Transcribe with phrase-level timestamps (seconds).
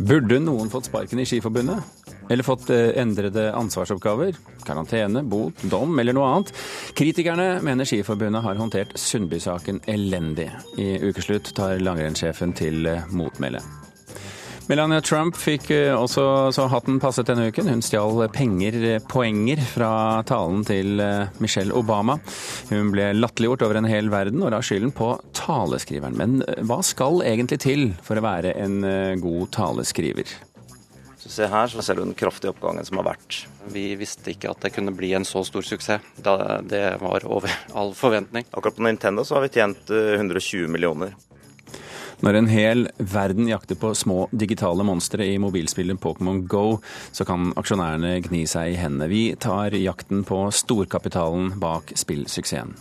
[0.00, 1.84] Burde noen fått sparken i Skiforbundet?
[2.30, 4.38] Eller fått eh, endrede ansvarsoppgaver?
[4.64, 6.54] Karantene, bot, dom eller noe annet?
[6.96, 10.48] Kritikerne mener Skiforbundet har håndtert Sundby-saken elendig.
[10.80, 13.60] I ukeslutt tar langrennssjefen til eh, motmæle.
[14.70, 16.22] Melania Trump fikk eh, også
[16.54, 17.66] så hatten passet denne uken.
[17.66, 19.92] Hun stjal penger, poenger fra
[20.28, 22.14] talen til eh, Michelle Obama.
[22.68, 26.14] Hun ble latterliggjort over en hel verden og la skylden på taleskriveren.
[26.20, 28.78] Men eh, hva skal egentlig til for å være en
[29.18, 30.36] god taleskriver?
[31.18, 33.40] Så se her så ser du den kraftige oppgangen som har vært.
[33.74, 36.14] Vi visste ikke at det kunne bli en så stor suksess.
[36.22, 38.46] Det var over all forventning.
[38.54, 41.18] Akkurat på Nintendo så har vi tjent 120 millioner.
[42.20, 46.78] Når en hel verden jakter på små digitale monstre i mobilspillet Pokémon Go,
[47.16, 49.08] så kan aksjonærene gni seg i hendene.
[49.08, 52.76] Vi tar jakten på storkapitalen bak spillsuksessen.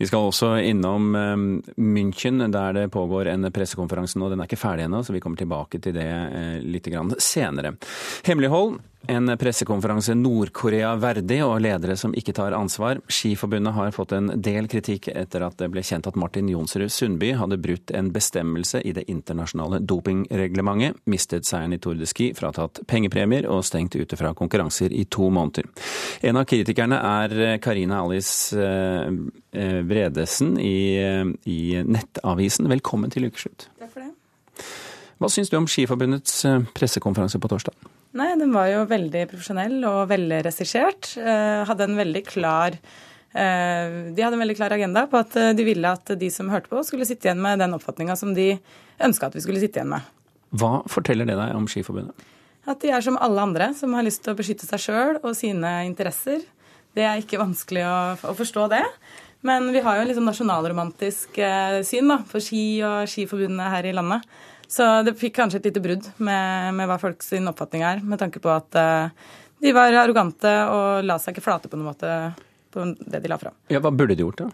[0.00, 1.42] Vi skal også innom eh,
[1.76, 4.32] München, der det pågår en pressekonferanse nå.
[4.32, 6.88] Den er ikke ferdig ennå, så vi kommer tilbake til det eh, litt
[7.22, 7.76] senere.
[8.26, 13.00] Hemmelighold en pressekonferanse Nord-Korea verdig, og ledere som ikke tar ansvar.
[13.10, 17.32] Skiforbundet har fått en del kritikk etter at det ble kjent at Martin Jonsrud Sundby
[17.38, 22.82] hadde brutt en bestemmelse i det internasjonale dopingreglementet, mistet seieren i Tour de Ski, fratatt
[22.90, 25.66] pengepremier og stengt ute fra konkurranser i to måneder.
[26.22, 30.98] En av kritikerne er Karina Alice eh, Bredesen i,
[31.50, 32.70] i Nettavisen.
[32.70, 33.66] Velkommen til ukeslutt.
[33.80, 34.68] Takk for det.
[35.22, 37.92] Hva syns du om Skiforbundets eh, pressekonferanse på torsdag?
[38.18, 41.14] Nei, den var jo veldig profesjonell og veldig regissert.
[41.16, 45.54] Eh, hadde en veldig klar eh, de hadde en veldig klar agenda på at eh,
[45.56, 48.50] de ville at de som hørte på, skulle sitte igjen med den oppfatninga som de
[49.02, 50.12] ønska at vi skulle sitte igjen med.
[50.60, 52.28] Hva forteller det deg om Skiforbundet?
[52.68, 55.32] At de er som alle andre, som har lyst til å beskytte seg sjøl og
[55.34, 56.44] sine interesser.
[56.92, 57.96] Det er ikke vanskelig å,
[58.28, 58.84] å, forstå det.
[59.42, 61.40] Men vi har jo en liksom nasjonalromantisk
[61.88, 64.28] syn da, på ski og Skiforbundet her i landet.
[64.72, 68.40] Så det fikk kanskje et lite brudd med, med hva folks oppfatning er, med tanke
[68.40, 69.30] på at uh,
[69.62, 72.12] de var arrogante og la seg ikke flate på noen måte
[72.72, 73.56] på det de la fram.
[73.68, 74.48] Ja, Hva burde de gjort, da?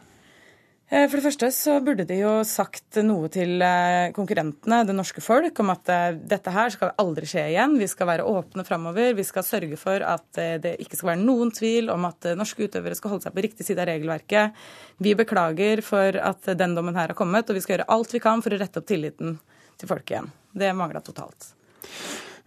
[0.89, 5.23] Eh, for det første så burde de jo sagt noe til eh, konkurrentene, det norske
[5.23, 7.77] folk, om at dette her skal aldri skje igjen.
[7.79, 9.12] Vi skal være åpne framover.
[9.15, 12.99] Vi skal sørge for at det ikke skal være noen tvil om at norske utøvere
[12.99, 14.59] skal holde seg på riktig side av regelverket.
[14.99, 18.25] Vi beklager for at den dommen her har kommet, og vi skal gjøre alt vi
[18.25, 19.39] kan for å rette opp tilliten
[19.78, 20.28] til folk igjen.
[20.59, 21.53] Det mangla totalt.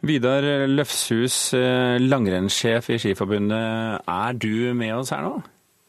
[0.01, 4.01] Vidar Løfshus, eh, langrennssjef i Skiforbundet.
[4.07, 5.35] Er du med oss her nå?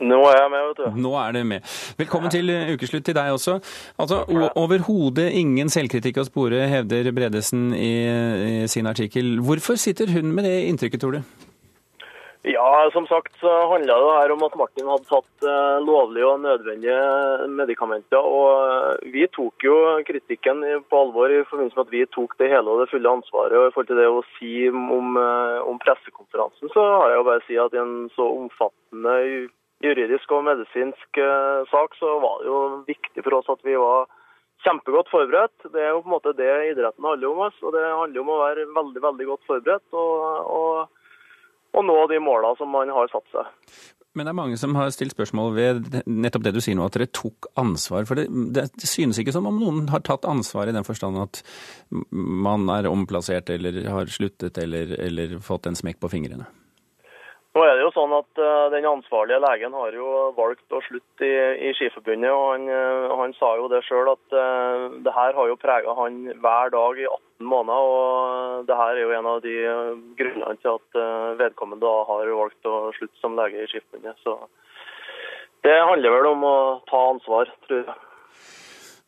[0.03, 1.01] Nå er jeg med, vet du.
[1.01, 1.63] Nå er du med.
[1.97, 3.61] Velkommen til ukeslutt til deg også.
[4.03, 4.25] Altså,
[4.59, 7.93] Overhodet ingen selvkritikk å spore, hevder Bredesen i,
[8.65, 9.37] i sin artikkel.
[9.47, 11.52] Hvorfor sitter hun med det inntrykket, tror du?
[12.43, 16.41] Ja, som sagt så handla det her om at Martin hadde tatt uh, lovlige og
[16.43, 17.03] nødvendige
[17.55, 18.19] medikamenter.
[18.19, 19.75] Og eh, vi tok jo
[20.09, 23.55] kritikken på alvor i forbindelse med at vi tok det hele og det fulle ansvaret.
[23.55, 27.27] Og i forhold til det å si om, uh, om pressekonferansen, så har jeg jo
[27.29, 29.15] bare å si at i en så omfattende
[29.83, 31.19] juridisk og medisinsk
[31.71, 34.07] sak, så var det jo viktig for oss at vi var
[34.63, 35.71] kjempegodt forberedt.
[35.75, 37.41] Det er jo på en måte det idretten handler om.
[37.49, 39.87] oss, og Det handler om å være veldig, veldig godt forberedt.
[39.91, 41.02] og, og
[41.73, 43.51] og nå de måla som man har satt seg.
[44.13, 46.99] Men det er mange som har stilt spørsmål ved nettopp det du sier nå, at
[46.99, 48.05] dere tok ansvar.
[48.09, 51.41] For det, det, synes ikke som om noen har tatt ansvar i den forstand at
[52.13, 56.45] man er omplassert eller har sluttet eller, eller fått en smekk på fingrene.
[57.53, 61.27] Nå er det jo sånn at uh, Den ansvarlige legen har jo valgt å slutte
[61.27, 61.35] i,
[61.69, 62.33] i Skiforbundet.
[62.33, 65.97] og Han, uh, han sa jo det sjøl at uh, det her har jo prega
[65.99, 67.91] han hver dag i 18 måneder.
[67.93, 69.57] og Det her er jo en av de
[70.21, 71.01] grunnene til at
[71.43, 74.17] vedkommende har valgt å slutte som lege i Skiforbundet.
[74.25, 74.39] Så
[75.67, 76.57] det handler vel om å
[76.89, 78.01] ta ansvar, tror jeg.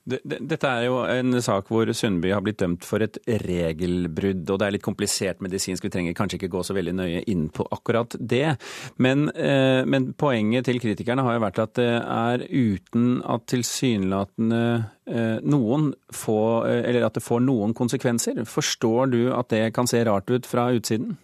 [0.04, 4.66] Dette er jo en sak hvor Sundby har blitt dømt for et regelbrudd, og det
[4.66, 5.86] er litt komplisert medisinsk.
[5.86, 8.58] Vi trenger kanskje ikke gå så veldig nøye inn på akkurat det.
[9.00, 14.64] Men, eh, men poenget til kritikerne har jo vært at det er uten at tilsynelatende
[15.08, 18.44] eh, noen får Eller at det får noen konsekvenser.
[18.44, 21.16] Forstår du at det kan se rart ut fra utsiden?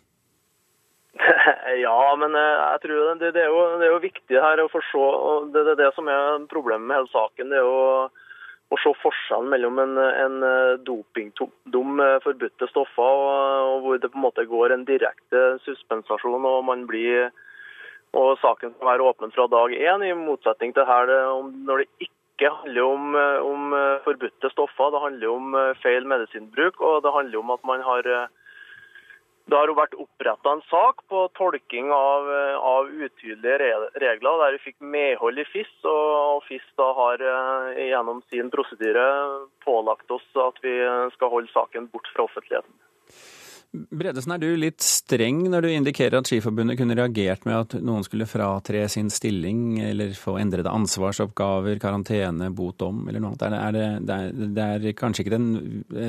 [1.81, 4.71] Ja, men eh, jeg tror det, det, er, jo, det er jo viktig her å
[4.73, 5.05] forstå.
[5.55, 7.53] Det er det som er problemet med hele saken.
[7.53, 8.11] det er jo
[8.71, 14.21] å se forskjellen mellom en, en eh, dopingdom forbudte stoffer, og, og, hvor det på
[14.21, 17.31] en måte går en direkte suspensasjon og man blir
[18.19, 21.11] og saken skal være åpen fra dag én, i motsetning til her
[21.69, 24.91] når det ikke handler om, eh, om eh, forbudte stoffer.
[24.91, 28.09] Det handler om feil medisinbruk, og det handler om at man har
[29.51, 32.29] Det har jo vært oppretta en sak på tolking av,
[32.63, 33.57] av, utydelige
[33.99, 35.73] regler, der vi fikk medhold i FIS.
[35.91, 37.25] Og FIS da har
[37.75, 39.09] gjennom sin prosedyre
[39.67, 40.77] pålagt oss at vi
[41.17, 42.79] skal holde saken bort fra offentligheten.
[43.71, 48.03] Bredesen, er du litt streng når du indikerer at Skiforbundet kunne reagert med at noen
[48.03, 53.79] skulle fratre sin stilling eller få endrede ansvarsoppgaver, karantene, bot om eller noe annet?
[53.79, 55.47] Det, det, det er, kanskje ikke den,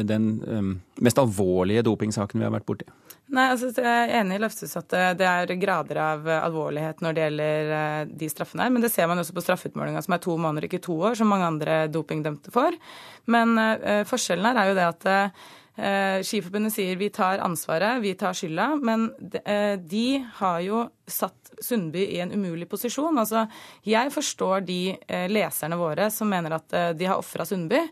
[0.09, 0.73] den um,
[1.05, 2.89] mest alvorlige dopingsaken vi har vært borti?
[3.31, 4.91] Nei, altså Jeg er enig i Løftes at
[5.21, 8.67] det er grader av alvorlighet når det gjelder eh, de straffene.
[8.73, 11.29] Men det ser man også på straffeutmålinga, som er to måneder, ikke to år, som
[11.31, 12.75] mange andre dopingdømte får.
[13.31, 18.11] Men uh, forskjellen her er jo det at uh, Skiforbundet sier vi tar ansvaret, vi
[18.19, 23.17] tar skylda, men de, eh, har jo satt Sundby i en umulig posisjon.
[23.17, 23.45] Altså,
[23.87, 27.85] jeg forstår de eh, leserne våre som mener at de har ofra Sundby.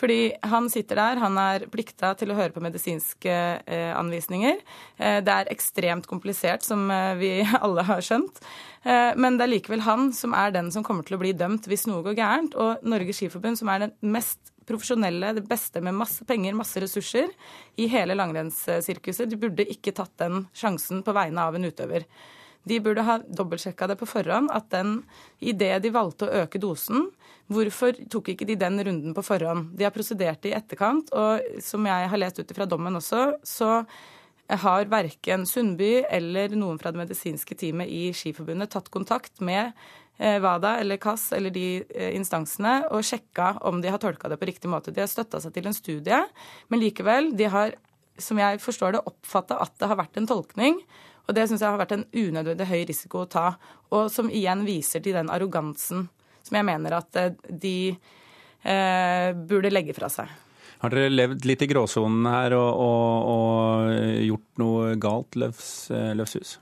[0.00, 4.62] Fordi han sitter der, han er plikta til å høre på medisinske eh, anvisninger.
[4.96, 7.32] Eh, det er ekstremt komplisert, som eh, vi
[7.64, 8.42] alle har skjønt.
[8.82, 11.86] men det er likevel han som er den som kommer til å bli dømt hvis
[11.86, 12.56] noe går gærent.
[12.58, 17.32] Og Norges Skiforbund, som er den mest profesjonelle, det beste med masse penger, masse ressurser
[17.80, 19.30] i hele langrennssirkuset.
[19.30, 22.06] De burde ikke tatt den sjansen på vegne av en utøver.
[22.68, 25.00] De burde ha dobbeltsjekka det på forhånd, at den
[25.42, 27.08] idet de valgte å øke dosen,
[27.52, 29.72] hvorfor tok ikke de den runden på forhånd?
[29.78, 33.82] De har prosedert i etterkant, og som jeg har lest ut fra dommen også, så
[34.62, 39.72] har verken Sundby eller noen fra det medisinske teamet i Skiforbundet tatt kontakt med
[40.18, 44.38] WADA eh, eller KAS eller de eh, instansene og sjekka om de har tolka det
[44.40, 44.94] på riktig måte.
[44.94, 46.20] De har støtta seg til en studie,
[46.68, 47.76] men likevel, de har,
[48.20, 50.80] som jeg forstår det, oppfatta at det har vært en tolkning.
[51.28, 53.52] Og det syns jeg har vært en unødvendig høy risiko å ta,
[53.94, 56.08] og som igjen viser til den arrogansen
[56.42, 60.30] som jeg mener at eh, de eh, burde legge fra seg.
[60.82, 63.92] Har dere levd litt i gråsonen her og, og, og,
[64.26, 66.56] gjort noe galt, Løfshus?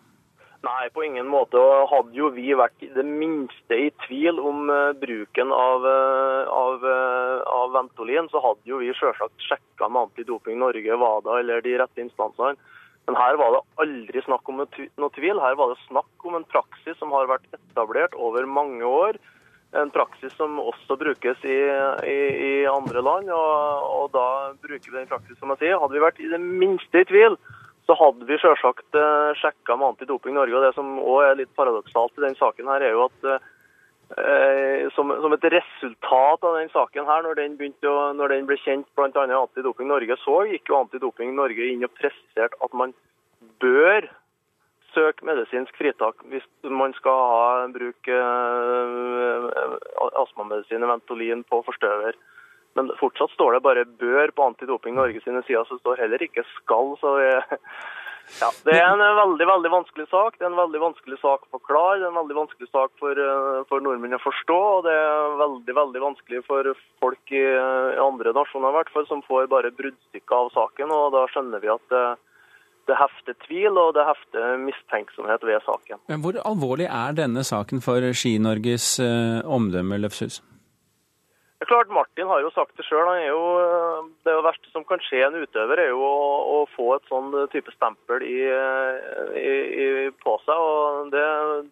[0.61, 1.57] Nei, på ingen måte.
[1.57, 6.85] Og hadde jo vi vært det minste i tvil om uh, bruken av, uh, av,
[6.85, 11.79] uh, av, Ventolin, så hadde jo vi selvsagt sjekka med Antidoping Norge, WADA eller de
[11.81, 12.61] rette instansene.
[13.09, 15.41] Men her var det aldri snakk om noe tvil.
[15.41, 19.17] Her var det snakk om en praksis som har vært etablert over mange år.
[19.81, 21.57] En praksis som også brukes i,
[22.05, 22.19] i,
[22.51, 23.33] i andre land.
[23.33, 24.27] Og, og, da
[24.61, 25.81] bruker vi den praksis som jeg sier.
[25.81, 27.39] Hadde vi vært i det minste i tvil,
[27.91, 30.55] så hadde vi selvsagt eh, sjekka med Antidoping Norge.
[30.55, 34.87] og Det som òg er litt paradoksalt i den saken, her er jo at eh,
[34.95, 38.87] som, som, et resultat av den saken her, når den, å, når den ble kjent
[38.95, 39.27] bl.a.
[39.41, 42.95] Antidoping Norge, så gikk jo Antidoping Norge inn og presiserte at man
[43.63, 44.07] bør
[44.95, 49.51] søke medisinsk fritak hvis man skal ha, bruke eh,
[50.23, 52.15] astmamedisin, Ventolin, på forstøver.
[52.79, 56.45] Men fortsatt står det bare 'bør' på Antidoping Norge sine sider, så står heller ikke
[56.45, 56.99] 'skal'.
[57.01, 57.11] så
[58.39, 60.39] ja, Det er en veldig veldig vanskelig sak.
[60.39, 61.99] Det er en veldig vanskelig sak å forklare.
[61.99, 64.59] Det er en veldig vanskelig sak for, eh, for nordmenn å forstå.
[64.77, 66.73] Og det er veldig veldig vanskelig for
[67.03, 70.91] folk i, i andre nasjoner hvert fall, som får bare bruddstykker av saken.
[70.91, 72.05] og Da skjønner vi at det,
[72.87, 75.99] det hefter tvil og det hefter mistenksomhet ved saken.
[76.09, 80.41] Men Hvor alvorlig er denne saken for Ski-Norges eh, omdømme, Løfshus?
[81.61, 83.11] Det er klart, Martin har jo sagt det sjøl.
[84.25, 86.21] Det verste som kan skje en utøver, er jo å,
[86.57, 88.39] å få et sånn type stempel i,
[89.37, 89.51] i,
[89.85, 89.89] i,
[90.25, 90.57] på seg.
[90.57, 91.25] og det,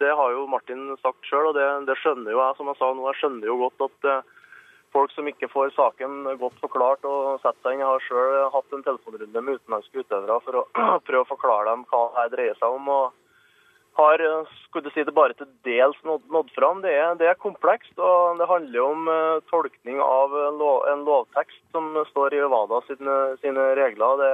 [0.02, 2.59] det, har jo Martin sagt sjøl, og det, det, skjønner jo jeg.
[2.59, 4.11] som jeg sa nå, jeg skjønner jo godt at
[4.92, 8.76] folk som ikke får saken godt forklart og setter seg inn Jeg har sjøl hatt
[8.76, 10.66] en telefonrunde med utenlandske utøvere for å
[11.09, 12.92] prøve å forklare dem hva det dreier seg om.
[12.92, 13.16] og
[13.99, 16.83] har eh, skulle si det bare til dels nådd, nådd fram.
[16.85, 21.61] Det er, det er, komplekst, og det handler om uh, tolkning av lov, en lovtekst
[21.75, 24.23] som står i WADA sine, sine regler.
[24.23, 24.33] Det,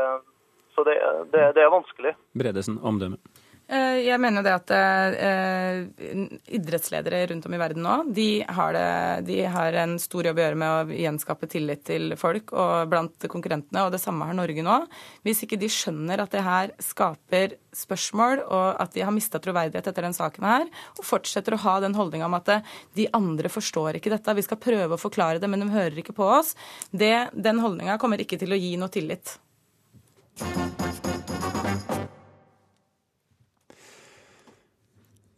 [0.76, 0.98] så det,
[1.32, 2.14] det, det er vanskelig.
[2.36, 3.20] Bredesen, omdømme.
[3.64, 6.18] Eh, jeg mener det at eh,
[6.52, 10.42] idrettsledere rundt om i verden nå, de har, det, de har, en stor jobb å
[10.44, 14.64] gjøre med å gjenskape tillit til folk og blant konkurrentene, og det samme har Norge
[14.66, 14.76] nå.
[15.24, 19.88] Hvis ikke de skjønner at det her skaper spørsmål, og at de har mista troverdighet
[19.88, 20.68] etter den saken her,
[20.98, 22.52] og fortsetter å ha den holdninga om at
[22.98, 26.16] de andre forstår ikke dette, vi skal prøve å forklare det, men de hører ikke
[26.20, 26.52] på oss,
[26.92, 29.38] det, den holdninga kommer ikke til å gi noe tillit.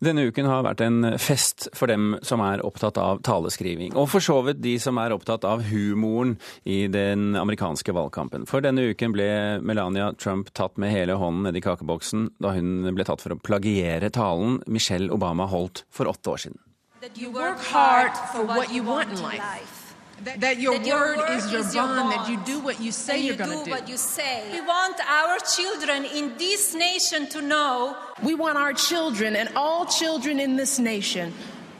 [0.06, 4.22] Denne uken har vært en fest for dem som er opptatt av taleskriving, og for
[4.22, 8.44] så vidt de som er opptatt av humoren i den amerikanske valgkampen.
[8.46, 9.26] For denne uken ble
[9.66, 14.12] Melania Trump tatt med hele hånden nedi kakeboksen da hun ble tatt for å plagiere
[14.14, 16.62] talen Michelle Obama holdt for åtte år siden.
[17.16, 19.75] You work hard for what you want in life.
[20.25, 22.38] That, that, your, that your word, word, is your, is bond, your bond, that you
[22.44, 23.64] do what you say you are going to do.
[23.66, 23.70] do.
[23.70, 24.49] what you say.
[24.50, 27.96] We want our children in this nation to know.
[28.23, 31.35] We want our children and all children in this nation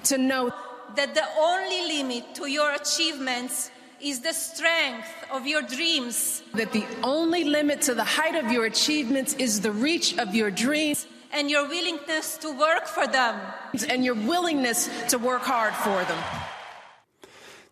[0.05, 0.53] to know
[0.97, 6.43] that the only limit to your achievements is the strength of your dreams.
[6.55, 10.51] That the only limit to the height of your achievements is the reach of your
[10.51, 11.07] dreams.
[11.33, 13.41] And your willingness to work for them.
[13.89, 16.23] And your willingness to work hard for them.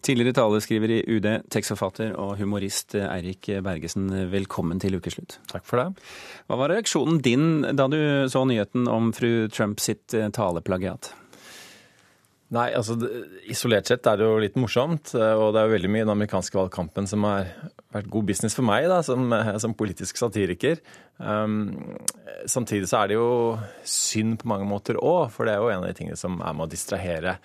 [0.05, 5.39] Tidligere taleskriver i UD, tekstforfatter og humorist Eirik Bergesen, velkommen til ukeslutt.
[5.49, 6.05] Takk for det.
[6.45, 7.97] Hva var reaksjonen din da du
[8.29, 11.15] så nyheten om fru Trump sitt eh, taleplagiat?
[12.53, 12.99] Nei, altså
[13.51, 16.05] Isolert sett er det jo litt morsomt, eh, og det er jo veldig mye i
[16.05, 17.49] den amerikanske valgkampen som har
[17.97, 20.85] vært god business for meg da, som, eh, som politisk satiriker.
[21.17, 21.97] Um,
[22.51, 23.29] samtidig så er det jo
[23.89, 26.53] synd på mange måter òg, for det er jo en av de tingene som er
[26.53, 27.39] med å distrahere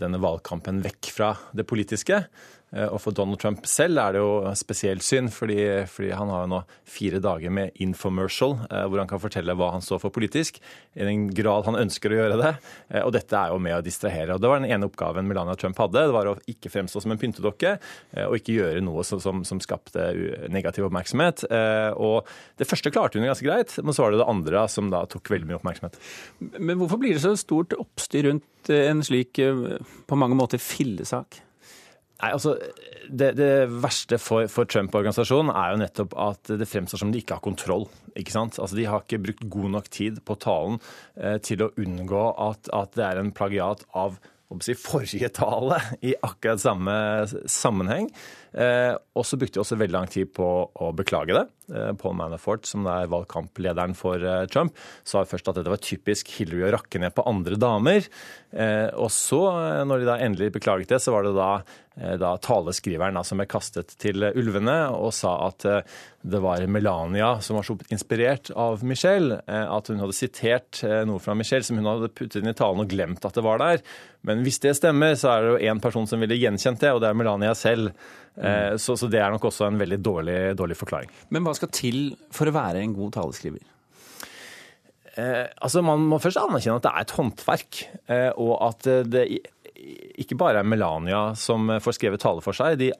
[0.00, 2.24] denne valgkampen vekk fra det politiske.
[2.70, 5.58] Eh, og for Donald Trump selv er det jo spesielt synd, fordi,
[5.90, 9.72] fordi, han har jo nå fire dager med infomercial, eh, hvor han kan fortelle hva
[9.74, 10.60] han står for politisk,
[10.94, 12.52] i den grad han ønsker å gjøre det.
[12.90, 14.36] Eh, og dette er jo med å distrahere.
[14.36, 16.06] Og Det var den ene oppgaven Melania Trump hadde.
[16.06, 17.76] Det var å ikke fremstå som en pyntedokke,
[18.26, 20.02] og ikke gjøre noe som, som, som skapte
[20.52, 21.44] negativ oppmerksomhet.
[22.00, 22.26] Og
[22.60, 25.30] det første klarte hun ganske greit, men så var det det andre som da tok
[25.32, 25.98] veldig mye oppmerksomhet.
[26.58, 31.40] Men hvorfor blir det så stort oppstyr rundt en slik på mange måter fillesak?
[32.20, 32.56] Nei, altså,
[33.10, 37.38] Det, det verste for, for Trump-organisasjonen er jo nettopp at det fremstår som de ikke
[37.38, 37.88] har kontroll.
[38.14, 38.58] ikke sant?
[38.60, 40.78] Altså, De har ikke brukt god nok tid på talen
[41.16, 44.20] eh, til å unngå at, at, det er en plagiat av
[44.62, 46.94] si, forrige tale i akkurat samme
[47.50, 48.10] sammenheng.
[48.50, 51.44] Eh, og så brukte de også veldig lang tid på å beklage det.
[51.70, 54.74] Eh, Paul Manafort, som er valgkamplederen for eh, Trump,
[55.06, 58.08] sa først at dette var typisk Hillary å rakke ned på andre damer.
[58.50, 59.38] Og så,
[59.86, 61.50] når de da endelig beklaget det, så var det da,
[62.18, 65.62] da taleskriveren da, som ble kastet til ulvene og sa at
[66.26, 71.36] det var Melania som var så inspirert av Michelle, at hun hadde sitert noe fra
[71.38, 73.86] Michelle som hun hadde puttet inn i talen og glemt at det var der.
[74.26, 77.04] Men hvis det stemmer, så er det jo én person som ville gjenkjent det, og
[77.04, 77.94] det er Melania selv.
[78.40, 78.78] Mm.
[78.80, 81.10] Så, så, det er nok også en veldig dårlig, dårlig, forklaring.
[81.34, 81.98] Men hva skal til
[82.32, 83.60] for å være en god taleskriver?
[85.20, 87.80] Eh, altså Man må først anerkjenne at det er et håndverk,
[88.14, 89.26] eh, og at det
[90.20, 92.80] ikke bare er Melania som får skrevet tale for seg.
[92.80, 92.90] De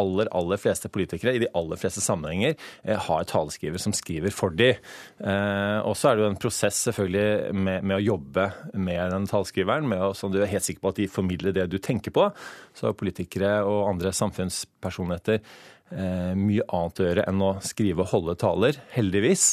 [0.00, 4.54] aller, aller fleste politikere i de aller fleste sammenhenger eh, har taleskriver som skriver for
[4.56, 4.72] de.
[4.74, 9.28] Eh, og så er det jo en prosess selvfølgelig med, med å jobbe med den
[9.30, 12.30] talskriveren, med sånn du er helt sikker på at de formidler det du tenker på.
[12.76, 18.12] Så har politikere og andre samfunnspersonligheter eh, mye annet å gjøre enn å skrive og
[18.14, 19.48] holde taler, heldigvis.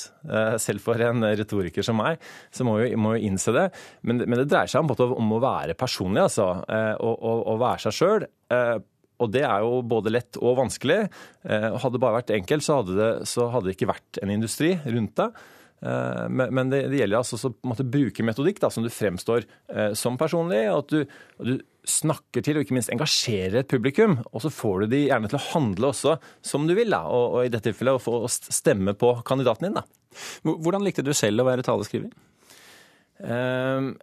[0.60, 2.20] Selv for en retoriker som meg,
[2.52, 3.70] så må jo, må jo innse det.
[4.04, 6.50] Men, men, det dreier seg om, om å være personlig, altså.
[7.00, 8.28] Og, være seg sjøl
[9.18, 11.04] og det er jo både lett og vanskelig.
[11.48, 14.34] Eh, hadde det bare vært enkelt, så hadde det, så hadde det ikke vært en
[14.34, 15.32] industri rundt det.
[15.86, 20.18] Eh, men det, det gjelder altså å bruke metodikk da, som du fremstår eh, som
[20.20, 21.18] personlig, og at du,
[21.54, 21.58] du,
[21.88, 24.18] snakker til og ikke minst engasjerer et publikum.
[24.36, 27.38] Og så får du de gjerne til å handle også som du vil, da, og,
[27.38, 29.78] og i dette tilfellet å få stemme på kandidaten din.
[29.78, 29.86] Da.
[30.44, 32.12] Hvordan likte du selv å være taleskriver?
[33.24, 33.96] Um,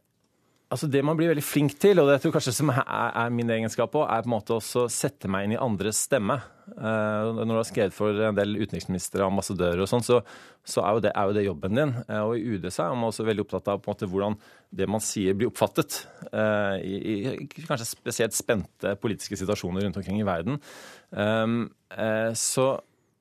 [0.75, 3.31] Altså Det man blir veldig flink til, og det jeg tror kanskje som er, er
[3.31, 6.41] min egenskap òg, er på en måte også sette meg inn i andres stemme.
[6.65, 10.19] Uh, når du har skrevet for en del utenriksministre og ambassadører og sånn, så,
[10.67, 11.93] så er, jo det, er, jo det, jobben din.
[12.09, 14.39] Uh, og i UD så er man også veldig opptatt av på en måte hvordan
[14.75, 16.01] det man sier blir oppfattet.
[16.33, 17.37] Uh, i, i,
[17.69, 20.59] kanskje spesielt spente politiske situasjoner rundt omkring i verden.
[21.15, 21.69] Um,
[22.35, 22.73] så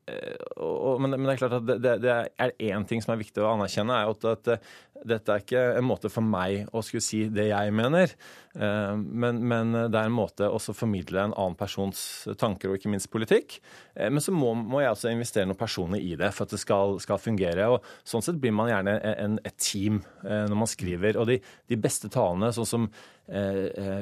[0.03, 3.39] og, men, men, det er klart at det, det er én ting som er viktig
[3.39, 7.24] å anerkjenne, er at, at, dette er ikke en måte for meg å skulle si
[7.34, 8.14] det jeg mener,
[8.56, 12.92] eh, men, men det er en måte å formidle en annen persons tanker og ikke
[12.94, 13.58] minst politikk.
[13.96, 16.62] Eh, men så må, må jeg også investere noen personer i det for at det
[16.62, 17.72] skal, skal fungere.
[17.74, 21.20] og Sånn sett blir man gjerne en, et team eh, når man skriver.
[21.20, 22.94] Og de, de beste talene, sånn som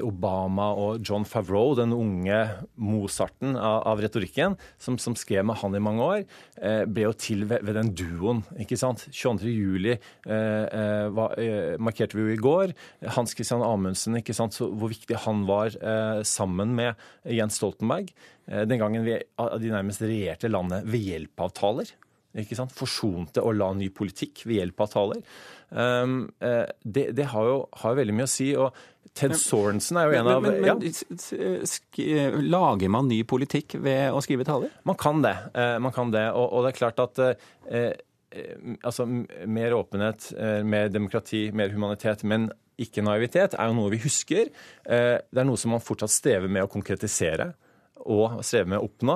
[0.02, 2.40] Obama og John Favreau, den unge
[2.82, 6.24] Mozarten av, av retorikken, som, som, skrev med han i mange år,
[6.90, 8.42] ble jo til ved, ved den duoen.
[8.66, 9.06] ikke sant?
[9.14, 9.54] 22.
[9.54, 10.81] juli eh,
[11.16, 12.74] var, eh, markerte vi jo i går.
[13.16, 18.12] Hans Christian Amundsen, ikke sant, så hvor viktig han var eh, sammen med Jens Stoltenberg.
[18.48, 21.92] Eh, den gangen vi, de nærmest regjerte landet ved hjelp av taler.
[22.42, 22.72] Ikke sant?
[22.72, 25.26] Forsonte og la ny politikk ved hjelp av taler.
[25.72, 26.16] Um,
[26.84, 28.48] det, det har, jo, har veldig mye å si.
[28.56, 28.72] og
[29.16, 34.24] Ted Sorensen er jo en av men, men, men, Lager man ny politikk ved å
[34.24, 34.72] skrive taler?
[34.88, 35.36] Man kan det.
[35.84, 36.30] Man kan det.
[36.32, 37.20] Og, og det er klart at
[37.72, 37.94] Eh,
[38.84, 39.06] altså,
[39.48, 42.50] mer åpenhet, eh, mer demokrati, mer humanitet, men
[42.82, 44.52] ikke naivitet, er jo noe vi husker.
[44.86, 47.54] Eh, det er noe som man fortsatt strever med å konkretisere.
[48.02, 49.16] og strever med å oppnå.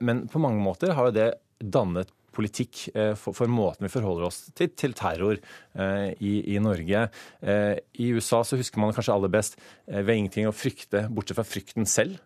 [0.00, 2.86] Men på mange måter har jo det dannet politikk
[3.20, 7.02] for, måten vi forholder oss til, til terror eh, i, i, Norge.
[7.42, 11.44] Eh, I USA så husker man kanskje aller best ved ingenting å frykte, bortsett fra
[11.44, 12.16] frykten selv.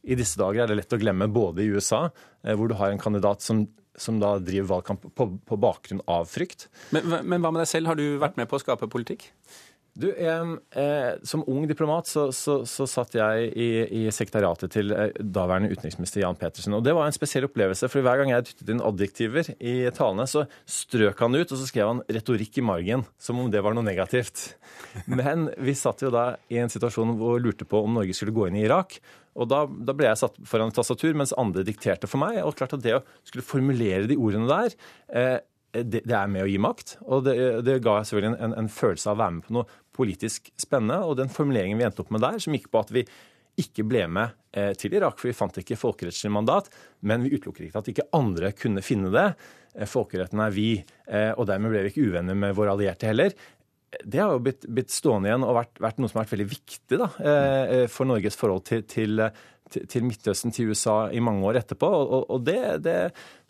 [0.00, 2.06] I disse dager er det lett å glemme både i USA,
[2.56, 3.66] hvor du har en kandidat som
[4.00, 6.68] som da driver valgkamp på, på bakgrunn av frykt.
[6.94, 9.28] Men, men, hva med deg selv, har du vært med på å skape politikk?
[10.00, 13.68] Du, eh, eh, Som ung diplomat så, så, så satt jeg i,
[14.00, 16.76] i, sekretariatet til eh, daværende utenriksminister Jan Petersen.
[16.78, 17.90] og Det var en spesiell opplevelse.
[17.90, 21.66] for Hver gang jeg dyttet inn adjektiver i talene, så strøk han ut og så
[21.68, 24.54] skrev han retorikk i margen, som om det var noe negativt.
[25.10, 28.36] Men vi satt jo da i en situasjon hvor vi lurte på om Norge skulle
[28.36, 29.00] gå inn i Irak.
[29.38, 32.40] Og da, da, ble jeg satt foran et tastatur mens andre dikterte for meg.
[32.42, 34.76] Og klart at det å skulle formulere de ordene der,
[35.14, 35.38] eh,
[35.70, 36.96] det, det, er med å gi makt.
[37.06, 40.50] Og det, det ga selvfølgelig en, en, følelse av å være med på noe politisk
[40.58, 41.02] spennende.
[41.06, 43.06] Og den formuleringen vi endte opp med der, som gikk på at vi
[43.60, 46.70] ikke ble med eh, til Irak, for vi fant ikke folkerettslig mandat,
[47.06, 49.26] men vi utelukker ikke at ikke andre kunne finne det.
[49.74, 50.70] Eh, folkeretten er vi,
[51.10, 53.34] eh, og dermed ble vi ikke uvenner med våre allierte heller
[54.04, 56.48] det har jo blitt, blitt, stående igjen og vært, vært, noe som har vært veldig
[56.50, 59.24] viktig da, eh, for Norges forhold til, til,
[59.70, 61.90] til, Midtøsten, til USA, i mange år etterpå.
[61.90, 62.98] Og, og det, det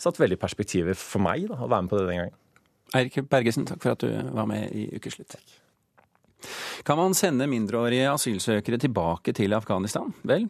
[0.01, 2.39] satt veldig perspektiver for meg da, å være med på det den gangen.
[2.97, 5.37] Eirik Bergesen, takk for at du var med i Ukeslutt.
[6.87, 10.13] Kan man sende mindreårige asylsøkere tilbake til Afghanistan?
[10.27, 10.49] Vel,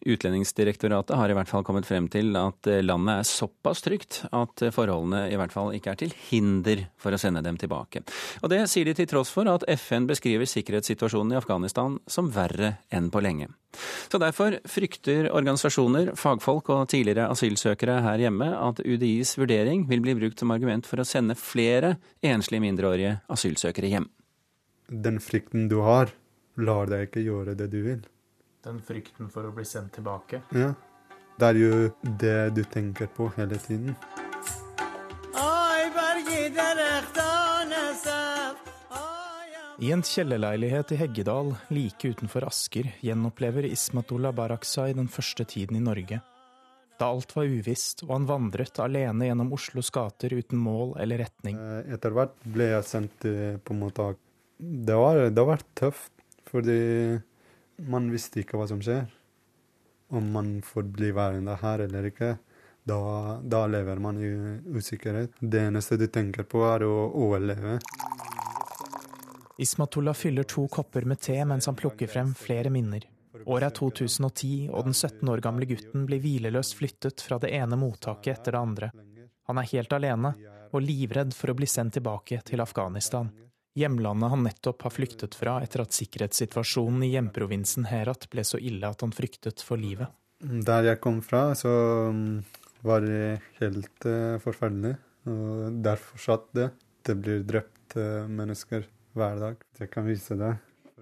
[0.00, 4.62] Utlendingsdirektoratet har i hvert fall kommet frem til at eh, landet er såpass trygt at
[4.72, 8.00] forholdene i hvert fall ikke er til hinder for å sende dem tilbake.
[8.40, 12.78] Og det sier de til tross for at FN beskriver sikkerhetssituasjonen i Afghanistan som verre
[12.88, 13.50] enn på lenge.
[14.10, 20.16] Så derfor frykter organisasjoner, fagfolk og tidligere asylsøkere her hjemme at UDIs vurdering vil bli
[20.16, 24.08] brukt som argument for å sende flere enslige mindreårige asylsøkere hjem
[24.90, 26.10] den frykten du har,
[26.58, 28.00] lar deg ikke gjøre det du vil.
[28.64, 30.42] Den frykten for å bli sendt tilbake?
[30.52, 30.74] Ja.
[31.40, 31.76] Det er jo
[32.20, 33.94] det du tenker på hele tiden.
[39.80, 45.80] I en kjellerleilighet i Heggedal, like utenfor Asker, gjenopplever Ismatullah Baraksai den første tiden i
[45.80, 46.20] Norge.
[47.00, 51.56] Da alt var uvisst, og han vandret alene gjennom Oslos gater uten mål eller retning.
[51.56, 54.20] Eh, etter hvert ble jeg sendt eh, på mottak
[54.60, 56.12] det, var, det har vært tøft,
[56.50, 56.80] fordi
[57.88, 59.08] man visste ikke hva som skjer.
[60.12, 62.34] Om man får bli værende her eller ikke.
[62.84, 63.00] Da,
[63.40, 64.30] da lever man i
[64.76, 65.38] usikkerhet.
[65.40, 67.78] Det eneste du tenker på, er å overleve.
[69.60, 73.04] Ismatullah fyller to kopper med te mens han plukker frem flere minner.
[73.46, 77.78] Året er 2010, og den 17 år gamle gutten blir hvileløst flyttet fra det ene
[77.80, 78.90] mottaket etter det andre.
[79.48, 80.34] Han er helt alene,
[80.70, 83.30] og livredd for å bli sendt tilbake til Afghanistan
[83.78, 88.88] hjemlandet han nettopp har flyktet fra etter at sikkerhetssituasjonen i hjemprovinsen Herat ble så ille
[88.88, 90.10] at han fryktet for livet.
[90.40, 91.70] Der jeg kom fra, så
[92.14, 92.38] mm,
[92.86, 94.94] var det helt uh, forferdelig.
[95.28, 96.70] Og der fortsatt det.
[97.04, 99.60] Det blir drept uh, mennesker hver dag.
[99.80, 100.54] Jeg kan vise det.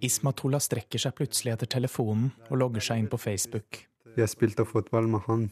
[0.05, 3.85] Ismatullah strekker seg plutselig etter telefonen og logger seg inn på Facebook.
[4.19, 5.49] Jeg spilte fotball med han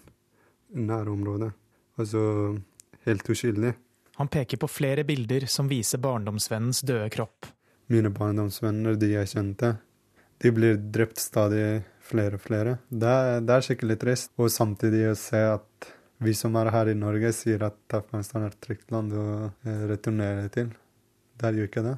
[0.75, 1.53] i nærområdet.
[1.99, 2.21] Altså
[3.07, 3.73] helt uskyldig.
[4.17, 7.51] Han peker på flere bilder som viser barndomsvennens døde kropp.
[7.93, 9.77] Mine barndomsvenner, de jeg kjente,
[10.43, 12.79] de blir drept stadig flere og flere.
[12.89, 14.33] Det er, det er skikkelig trist.
[14.41, 15.93] Og samtidig å se at
[16.25, 19.27] vi som er her i Norge, sier at Afghanistan er et trygt land å
[19.69, 20.73] eh, returnere til.
[21.37, 21.97] Det er jo ikke det.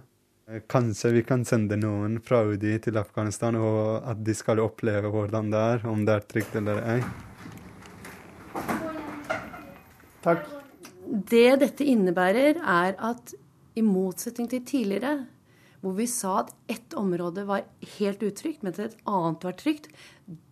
[0.67, 5.53] Kanskje vi kan sende noen fra UDI til Afghanistan, og at de skal oppleve hvordan
[5.53, 7.01] det er, om det er trygt eller ei.
[10.25, 10.58] Takk.
[11.09, 13.35] Det dette innebærer, er at
[13.79, 15.27] i motsetning til tidligere,
[15.81, 17.65] hvor vi sa at ett område var
[17.99, 19.89] helt utrygt, mens et annet var trygt,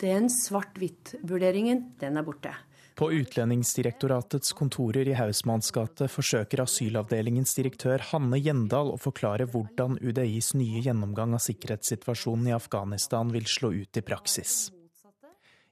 [0.00, 2.54] den svart-hvitt-vurderingen, den er borte.
[2.96, 10.54] På Utlendingsdirektoratets kontorer i Hausmanns gate forsøker asylavdelingens direktør Hanne Gjendal å forklare hvordan UDIs
[10.56, 14.70] nye gjennomgang av sikkerhetssituasjonen i Afghanistan vil slå ut i praksis.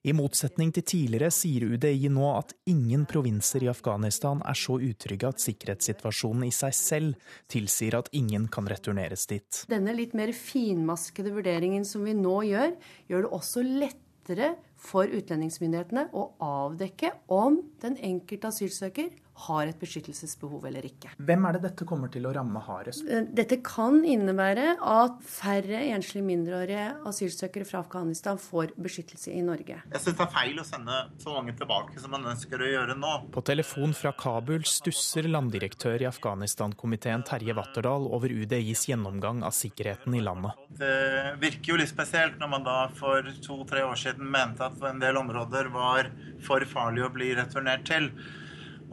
[0.04, 5.30] I motsetning til tidligere sier UDI nå at ingen provinser i Afghanistan er så utrygge
[5.30, 9.62] at sikkerhetssituasjonen i seg selv tilsier at ingen kan returneres dit.
[9.70, 12.76] Denne litt mer finmaskede vurderingen som vi nå gjør,
[13.08, 14.52] gjør det også lettere
[14.84, 21.10] for utlendingsmyndighetene å avdekke om den enkelte asylsøker har et beskyttelsesbehov eller ikke.
[21.18, 23.02] Hvem er det dette kommer til å ramme hardest?
[23.08, 29.80] Eh, dette kan innebære at færre enslige mindreårige asylsøkere fra Afghanistan får beskyttelse i Norge.
[29.90, 32.96] Jeg syns det er feil å sende så mange tilbake som man ønsker å gjøre
[32.98, 33.14] nå.
[33.34, 40.14] På telefon fra Kabul stusser landdirektør i Afghanistan-komiteen Terje Watterdal over UDIs gjennomgang av sikkerheten
[40.14, 40.62] i landet.
[40.78, 45.02] Det virker jo litt spesielt når man da for to-tre år siden mente at en
[45.02, 46.10] del områder var
[46.44, 48.10] for farlig å bli returnert til.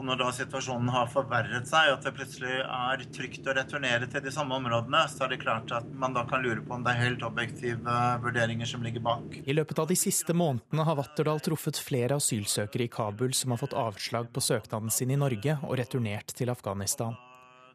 [0.02, 4.08] Og når da situasjonen har forverret seg, og at det plutselig er trygt å returnere
[4.10, 6.86] til de samme områdene, så er det klart at man da kan lure på om
[6.86, 9.42] det er helt objektive vurderinger som ligger bak.
[9.46, 13.62] I løpet av de siste månedene har Watterdal truffet flere asylsøkere i Kabul som har
[13.62, 17.20] fått avslag på søknaden sin i Norge og returnert til Afghanistan.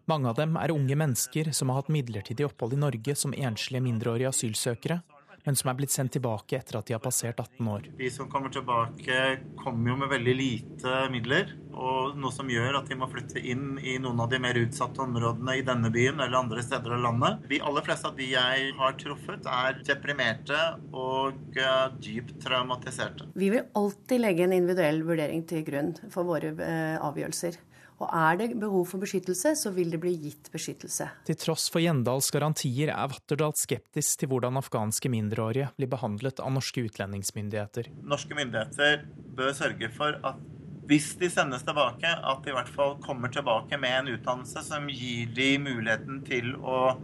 [0.07, 3.83] Mange av dem er unge mennesker som har hatt midlertidig opphold i Norge som enslige
[3.83, 5.01] mindreårige asylsøkere,
[5.47, 7.87] men som er blitt sendt tilbake etter at de har passert 18 år.
[7.99, 9.21] De som kommer tilbake,
[9.61, 13.77] kommer jo med veldig lite midler, og noe som gjør at de må flytte inn
[13.79, 17.47] i noen av de mer utsatte områdene i denne byen eller andre steder av landet.
[17.53, 23.31] De aller fleste av de jeg har truffet, er deprimerte og uh, dypt traumatiserte.
[23.39, 27.61] Vi vil alltid legge en individuell vurdering til grunn for våre uh, avgjørelser.
[27.97, 31.09] Og er det behov for beskyttelse, så vil det bli gitt beskyttelse.
[31.29, 36.53] Til tross for Gjendals garantier er Watterdal skeptisk til hvordan afghanske mindreårige blir behandlet av
[36.53, 37.89] norske utlendingsmyndigheter.
[38.05, 39.07] Norske myndigheter
[39.39, 40.45] bør sørge for at
[40.87, 44.87] hvis de sendes tilbake, at de i hvert fall kommer tilbake med en utdannelse som
[44.93, 46.95] gir de muligheten til å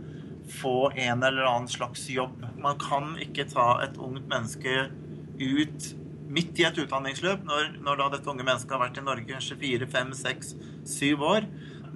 [0.60, 2.44] få en eller annen slags jobb.
[2.62, 4.86] Man kan ikke ta et ungt menneske
[5.40, 5.88] ut
[6.31, 9.57] midt i et utdanningsløp, når, når da dette unge mennesket har vært i Norge kanskje
[9.61, 10.53] fire, fem, seks,
[10.97, 11.47] syv år,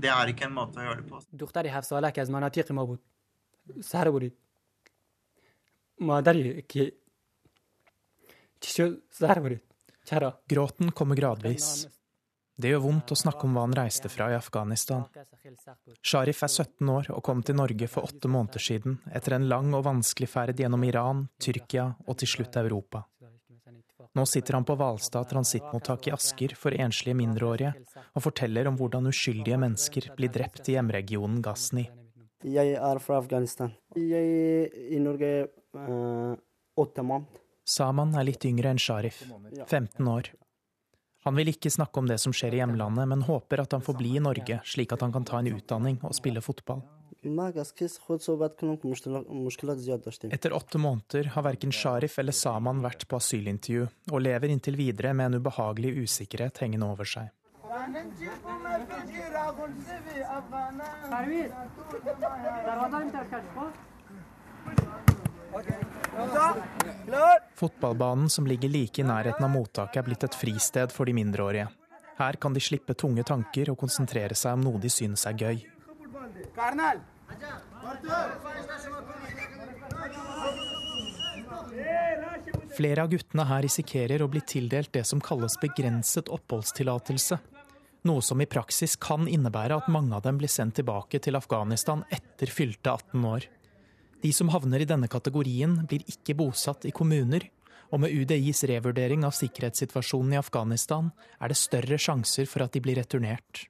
[0.01, 1.21] det er ikke en måte å gjøre det på.
[1.33, 3.01] دختری هفت ساله که از مناطق ما بود
[3.81, 4.37] سر برید
[5.99, 6.93] مادری که
[8.59, 9.61] چی شد سر برید
[10.05, 11.87] چرا Gråten kommer gradvis.
[12.61, 15.05] Det gjør vondt å snakke om hva han reiste fra i Afghanistan.
[16.01, 19.73] Sharif er 17 år og kom til Norge for åtte måneder siden, etter en lang
[19.73, 23.07] og vanskelig ferd gjennom Iran, Tyrkia og til slutt Europa.
[24.16, 27.74] Nå sitter han på Hvalstad transittmottak i Asker for enslige mindreårige,
[28.16, 31.84] og forteller om hvordan uskyldige mennesker blir drept i hjemregionen Ghazni.
[32.46, 33.74] Jeg er fra Afghanistan.
[33.96, 36.32] Jeg er i Norge eh,
[36.80, 37.44] åtte måneder.
[37.66, 39.20] Saman er litt yngre enn Sharif,
[39.66, 40.32] 15 år.
[41.26, 43.98] Han vil ikke snakke om det som skjer i hjemlandet, men håper at han får
[43.98, 46.84] bli i Norge, slik at han kan ta en utdanning og spille fotball.
[50.30, 55.14] Etter åtte måneder har verken Sharif eller Saman vært på asylintervju, og lever inntil videre
[55.14, 57.32] med en ubehagelig usikkerhet hengende over seg.
[67.54, 71.68] Fotballbanen som ligger like i nærheten av mottaket, er blitt et fristed for de mindreårige.
[72.16, 75.58] Her kan de slippe tunge tanker og konsentrere seg om noe de synes er gøy.
[82.76, 87.38] Flere av guttene her risikerer å bli tildelt det som kalles begrenset oppholdstillatelse.
[88.06, 92.04] Noe som i praksis kan innebære at mange av dem blir sendt tilbake til Afghanistan
[92.12, 93.46] etter fylte 18 år.
[94.22, 97.48] De som havner i denne kategorien, blir ikke bosatt i kommuner,
[97.92, 102.82] og med UDIs revurdering av sikkerhetssituasjonen i Afghanistan er det større sjanser for at de
[102.82, 103.66] blir returnert.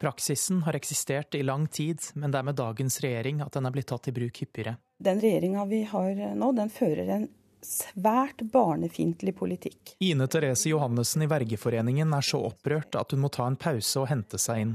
[0.00, 3.74] Praksisen har eksistert i lang tid, men det er med dagens regjering at den er
[3.74, 4.76] blitt tatt i bruk hyppigere.
[4.98, 7.28] Den regjeringa vi har nå, den fører en
[7.64, 9.94] svært barnefiendtlig politikk.
[10.04, 14.10] Ine Therese Johannessen i Vergeforeningen er så opprørt at hun må ta en pause og
[14.10, 14.74] hente seg inn.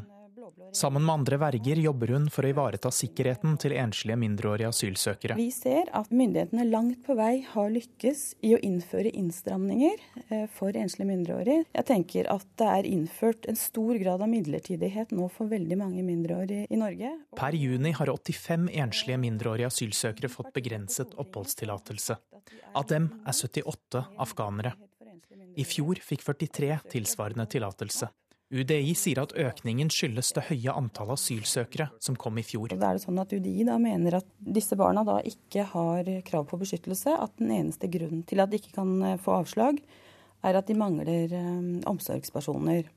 [0.73, 5.37] Sammen med andre verger jobber hun for å ivareta sikkerheten til enslige mindreårige asylsøkere.
[5.39, 10.75] Vi ser at myndighetene langt på vei har lykkes i å innføre innstramninger eh, for
[10.77, 11.65] enslige mindreårige.
[11.73, 16.05] Jeg tenker at det er innført en stor grad av midlertidighet nå for veldig mange
[16.05, 17.15] mindreårige i Norge.
[17.39, 22.19] Per juni har 85 enslige mindreårige asylsøkere fått begrenset oppholdstillatelse.
[22.77, 24.75] Av dem er 78 afghanere.
[25.59, 28.11] I fjor fikk 43 tilsvarende tillatelse.
[28.49, 32.71] UDI sier at økningen skyldes det høye antallet asylsøkere som kom i fjor.
[32.73, 36.47] Da er det sånn at UDI da mener at disse barna da ikke har krav
[36.49, 37.13] på beskyttelse.
[37.13, 39.77] At den eneste grunnen til at de ikke kan eh, få avslag,
[40.41, 42.87] er at de mangler um, omsorgspersoner.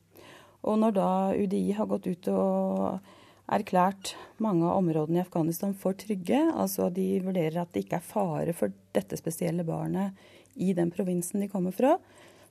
[0.63, 5.93] Og når da UDI har gått ut og erklært mange av områdene i Afghanistan for
[5.99, 10.15] trygge, altså de vurderer at det ikke er fare for dette spesielle barnet
[10.55, 11.97] i den provinsen de kommer fra,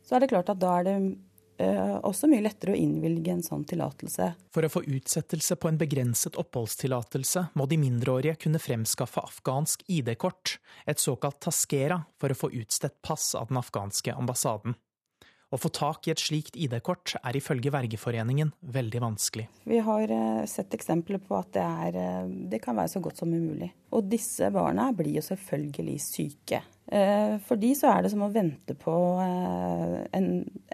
[0.04, 3.42] så er det klart at da er det Eh, også mye lettere å innvilge en
[3.44, 4.30] sånn tillatelse.
[4.54, 10.56] For å få utsettelse på en begrenset oppholdstillatelse må de mindreårige kunne fremskaffe afghansk ID-kort,
[10.86, 14.78] et såkalt taskera, for å få utstedt pass av den afghanske ambassaden.
[15.52, 19.50] Å få tak i et slikt ID-kort er ifølge Vergeforeningen veldig vanskelig.
[19.68, 23.20] Vi har eh, sett eksempler på at det, er, eh, det kan være så godt
[23.20, 23.68] som umulig.
[23.92, 28.31] Og disse barna blir jo selvfølgelig syke Eh, for de så er det som å
[28.33, 30.26] vente på eh, en,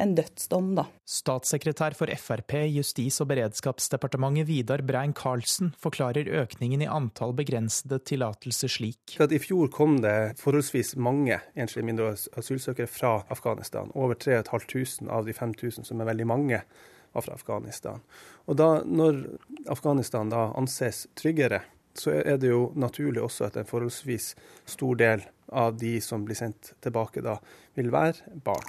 [0.02, 0.87] en dødsdom, da.
[1.07, 9.14] Statssekretær for Frp, Justis- og beredskapsdepartementet Vidar Brein-Karlsen forklarer økningen i antall begrensede tillatelser slik.
[9.20, 13.92] I fjor kom det forholdsvis mange enslige mindreårige asylsøkere fra Afghanistan.
[13.94, 16.64] Over 3500 av de 5000, som er veldig mange,
[17.14, 18.02] var fra Afghanistan.
[18.50, 19.22] Og da, når
[19.70, 21.62] Afghanistan da anses tryggere,
[22.00, 24.32] så er det jo naturlig også at en forholdsvis
[24.68, 27.38] stor del av de som blir sendt tilbake da,
[27.78, 28.68] vil være barn.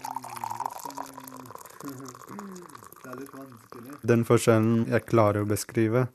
[4.05, 6.07] Den forskjellen jeg klarer å beskrive,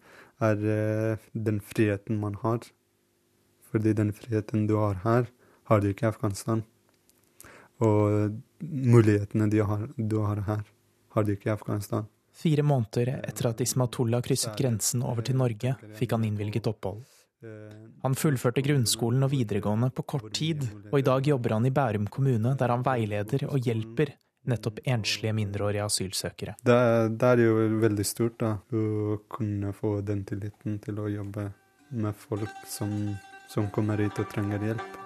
[0.42, 2.64] er eh, den friheten man har.
[3.70, 5.28] Fordi den friheten du har her,
[5.70, 6.64] har du ikke i Afghanistan.
[7.82, 10.64] Og mulighetene du har, du har her,
[11.14, 12.06] har du ikke i Afghanistan.
[12.34, 17.04] Fire måneder etter at Ismatullah krysset grensen over til Norge, fikk han innvilget opphold.
[18.02, 22.08] Han fullførte grunnskolen og videregående på kort tid, og i dag jobber han i Bærum
[22.12, 24.14] kommune, der han veileder og hjelper
[24.48, 26.56] nettopp enslige mindreårige asylsøkere.
[26.60, 26.78] Det,
[27.20, 31.48] det er jo veldig stort da, å kunne få den tilliten til å jobbe
[31.94, 32.92] med folk som,
[33.48, 35.00] som kommer hit og trenger hjelp.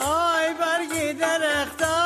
[0.00, 1.99] Oi, berge,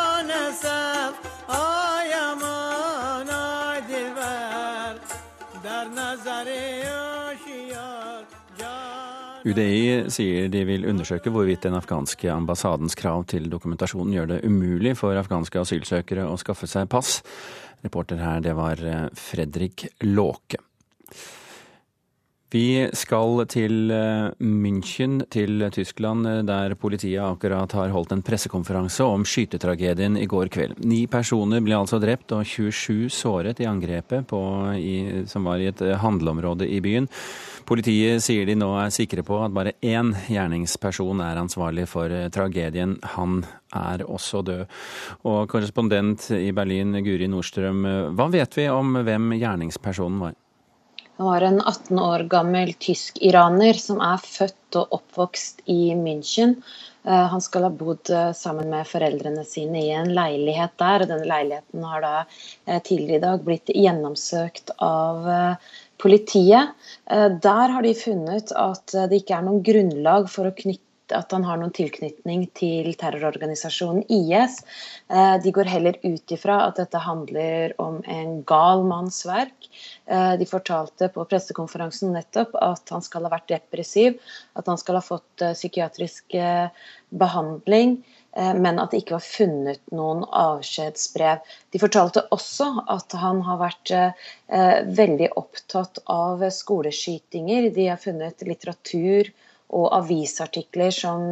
[9.44, 14.94] UDI sier de vil undersøke hvorvidt den afghanske ambassadens krav til dokumentasjonen gjør det umulig
[14.96, 17.18] for afghanske asylsøkere å skaffe seg pass.
[17.84, 20.62] Reporter her, det var eh, Fredrik Låke.
[22.54, 29.02] Vi skal til eh, München, til Tyskland, eh, der politiet akkurat har holdt en pressekonferanse
[29.02, 30.76] om skytetragedien i går kveld.
[30.86, 34.38] Ni personer ble altså drept og 27 såret i angrepet på,
[34.78, 37.10] i, som var i et eh, handleområde i byen.
[37.66, 43.00] Politiet sier de nå er sikre på at bare én gjerningsperson er ansvarlig for tragedien.
[43.16, 43.40] Han
[43.74, 44.62] er også død.
[45.26, 47.82] Og korrespondent i Berlin, Guri Nordstrøm,
[48.14, 50.38] hva vet vi om hvem gjerningspersonen var?
[51.16, 56.56] Han var en 18 år gammel tysk-iraner som er født og oppvokst i München.
[57.04, 61.04] Eh, han skal ha bodd eh, sammen med foreldrene sine i en leilighet der.
[61.04, 65.28] og Denne leiligheten har da eh, tidligere i dag blitt gjennomsøkt av
[66.00, 66.74] politiet.
[67.06, 70.82] Der har de funnet at det ikke er noen grunnlag for å knytte
[71.14, 74.58] at han har noen tilknytning til terrororganisasjonen IS.
[75.08, 79.70] De går heller ut ifra at dette handler om en gal manns verk.
[80.38, 84.18] De fortalte på pressekonferansen nettopp at han skal ha vært depressiv,
[84.52, 86.36] at han skal ha fått psykiatrisk
[87.08, 87.94] behandling,
[88.34, 91.40] men at det ikke var funnet noen avskjedsbrev.
[91.72, 93.94] De fortalte også at han har vært
[95.00, 97.70] veldig opptatt av skoleskytinger.
[97.72, 99.32] De har funnet litteratur
[99.74, 101.24] og avisartikler som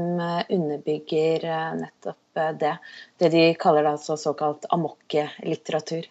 [0.48, 1.44] underbygger
[1.76, 2.76] nettopp det.
[3.20, 6.08] Det de kaller altså såkalt amokk-litteratur.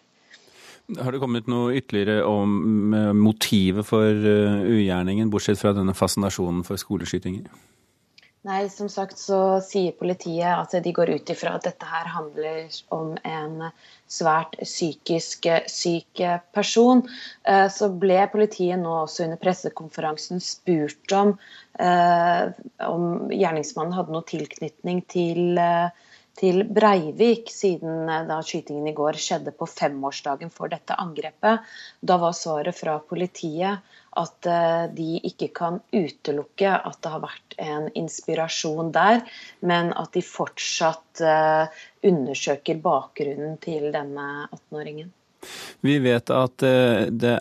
[1.00, 7.46] Har det kommet noe ytterligere om motivet for ugjerningen, bortsett fra denne fascinasjonen for skoleskytinger?
[8.42, 12.74] Nei, som sagt så sier politiet at de går ut ifra at dette her handler
[12.90, 13.68] om en
[14.10, 17.04] svært psykisk syk person.
[17.46, 21.36] Så ble politiet nå også under pressekonferansen spurt om
[21.78, 25.62] om gjerningsmannen hadde noe tilknytning til
[26.38, 31.66] til Breivik, siden da skytingen i går skjedde på femårsdagen for dette angrepet.
[32.00, 33.92] Da var svaret fra politiet
[34.22, 34.48] at
[34.96, 39.22] de ikke kan utelukke at det har vært en inspirasjon der,
[39.60, 41.22] men at de fortsatt
[42.04, 45.12] undersøker bakgrunnen til denne 18-åringen.
[45.82, 47.34] Vi vet at det,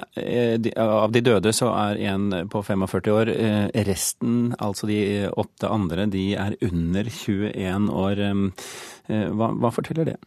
[0.81, 3.31] av de døde så er en på 45 år.
[3.87, 8.23] Resten, altså de åtte andre, de er under 21 år.
[9.07, 10.19] Hva, hva forteller det?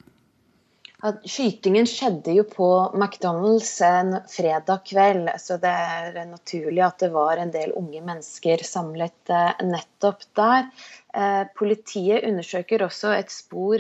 [1.05, 7.43] Skytingen skjedde jo på McDonald's en fredag kveld, så det er naturlig at det var
[7.43, 10.71] en del unge mennesker samlet nettopp der.
[11.55, 13.79] Politiet undersøker også et spor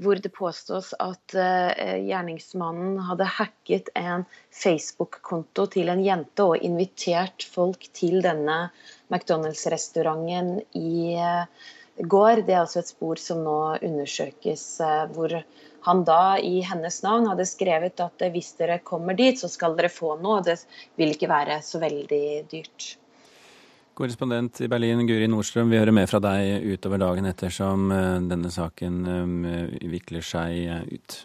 [0.00, 7.84] hvor det påstås at gjerningsmannen hadde hacket en Facebook-konto til en jente og invitert folk
[7.92, 8.70] til denne
[9.12, 11.18] McDonald's-restauranten i
[12.00, 12.40] går.
[12.46, 14.64] Det er altså et spor som nå undersøkes,
[15.12, 15.36] hvor
[15.84, 19.92] han da i hennes navn hadde skrevet at hvis dere kommer dit, så skal dere
[19.92, 20.40] få noe.
[20.44, 20.56] Det
[20.96, 22.94] vil ikke være så veldig dyrt.
[23.98, 27.90] Korrespondent i Berlin, Guri Nordstrøm, vi hører mer fra deg utover dagen ettersom
[28.30, 29.02] denne saken
[29.92, 31.18] vikler seg ut.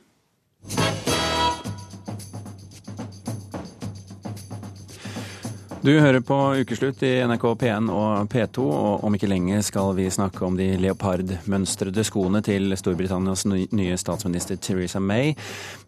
[5.86, 10.08] Du hører på Ukeslutt i NRK P1 og P2, og om ikke lenge skal vi
[10.10, 15.36] snakke om de leopardmønstrede skoene til Storbritannias nye statsminister Theresa May.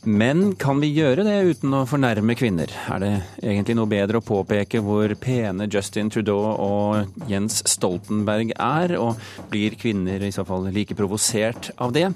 [0.05, 2.69] Men kan vi gjøre det uten å fornærme kvinner?
[2.93, 8.99] Er det egentlig noe bedre å påpeke hvor pene Justin Trudeau og Jens Stoltenberg er,
[9.01, 9.17] og
[9.49, 12.11] blir kvinner i så fall like provosert av det?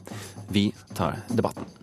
[0.53, 1.80] Vi tar debatten.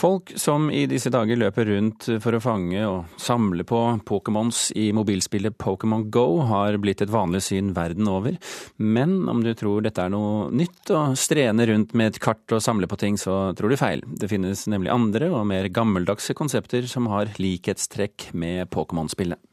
[0.00, 4.86] Folk som i disse dager løper rundt for å fange og samle på Pokémons i
[4.96, 8.38] mobilspillet Pokémon Go, har blitt et vanlig syn verden over.
[8.80, 12.64] Men om du tror dette er noe nytt å strene rundt med et kart og
[12.64, 14.06] samle på ting, så tror du feil.
[14.08, 19.49] Det finnes nemlig andre og mer gammeldagse konsepter som har likhetstrekk med Pokémon-spillet.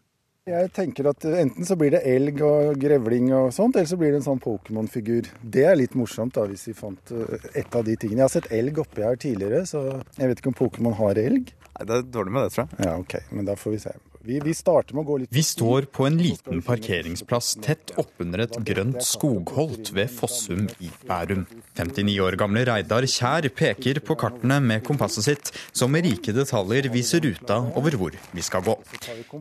[0.47, 4.13] Jeg tenker at Enten så blir det elg og grevling og sånt, eller så blir
[4.13, 5.27] det en sånn Pokémon-figur.
[5.43, 8.21] Det er litt morsomt da, hvis vi fant eh, et av de tingene.
[8.21, 9.81] Jeg har sett elg oppi her tidligere, så
[10.15, 11.51] jeg vet ikke om Pokémon har elg.
[11.51, 12.85] Nei, Det er dårlig med det, tror jeg.
[12.87, 13.93] Ja, ok, men da får vi se.
[14.25, 18.55] Vi, vi, med å gå litt Vi står på en liten parkeringsplass tett oppunder et
[18.65, 21.45] grønt skogholt ved Fossum i Bærum.
[21.77, 26.89] 59 år gamle Reidar Kjær peker på kartene med kompasset sitt, som med rike detaljer
[26.93, 28.75] viser ruta over hvor vi skal gå.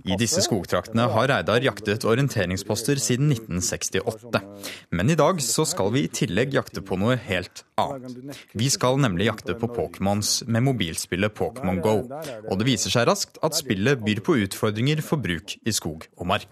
[0.04, 4.42] I disse skogtraktene har Reidar jaktet orienteringsposter siden 1968.
[4.92, 8.44] Men i dag så skal vi i tillegg jakte på noe helt annet.
[8.52, 11.96] Vi skal nemlig jakte på Pokémons med mobilspillet Pokémon Go.
[12.46, 16.06] Og det viser seg raskt at spillet byr på utfordringer utfordringer for bruk i skog
[16.16, 16.50] og mark.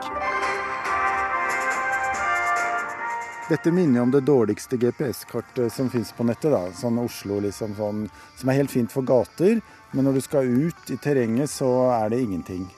[3.48, 6.50] Dette minner om det dårligste GPS-kartet som fins på nettet.
[6.50, 9.60] da, sånn Oslo liksom sånn, Som er helt fint for gater,
[9.92, 12.70] men når du skal ut i terrenget, så er det ingenting.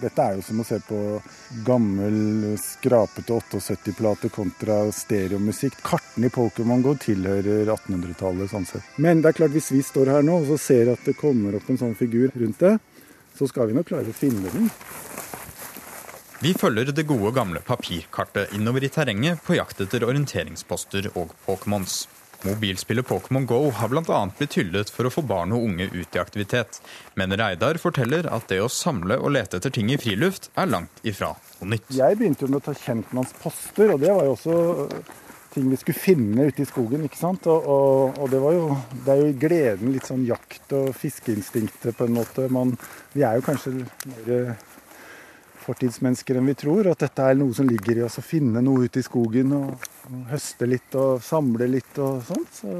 [0.00, 1.22] Dette er jo som å se på
[1.64, 5.82] gammel, skrapete 78-plate kontra stereomusikk.
[5.82, 8.50] Kartene i Pokémon GO tilhører 1800-tallet.
[8.50, 8.82] sånn sett.
[8.96, 11.68] Men det er klart, hvis vi står her nå og ser at det kommer opp
[11.68, 12.78] en sånn figur rundt det,
[13.38, 14.70] så skal vi nok klare å finne den.
[16.44, 22.02] Vi følger det gode, gamle papirkartet innover i terrenget på jakt etter orienteringsposter og Pokémons.
[22.44, 24.18] Mobilspillet Pokémon Go har bl.a.
[24.36, 26.82] blitt hyllet for å få barn og unge ut i aktivitet.
[27.16, 31.00] Men Reidar forteller at det å samle og lete etter ting i friluft er langt
[31.00, 31.88] ifra noe nytt.
[31.96, 34.58] Jeg begynte jo med å ta kjentmannsposter, og det var jo også
[35.54, 37.04] ting vi skulle finne ute i skogen.
[37.06, 37.46] ikke sant?
[37.50, 42.08] Og, og, og det, jo, det, er jo gleden litt sånn jakt- og fiskeinstinktet på
[42.08, 42.48] en måte.
[42.52, 42.74] Man,
[43.14, 44.54] vi er jo kanskje mer
[45.64, 46.90] fortidsmennesker enn vi tror.
[46.92, 49.54] At dette er noe som ligger i oss å finne noe ute i skogen.
[49.56, 52.60] Og, og høste litt og samle litt og sånt.
[52.60, 52.78] Så.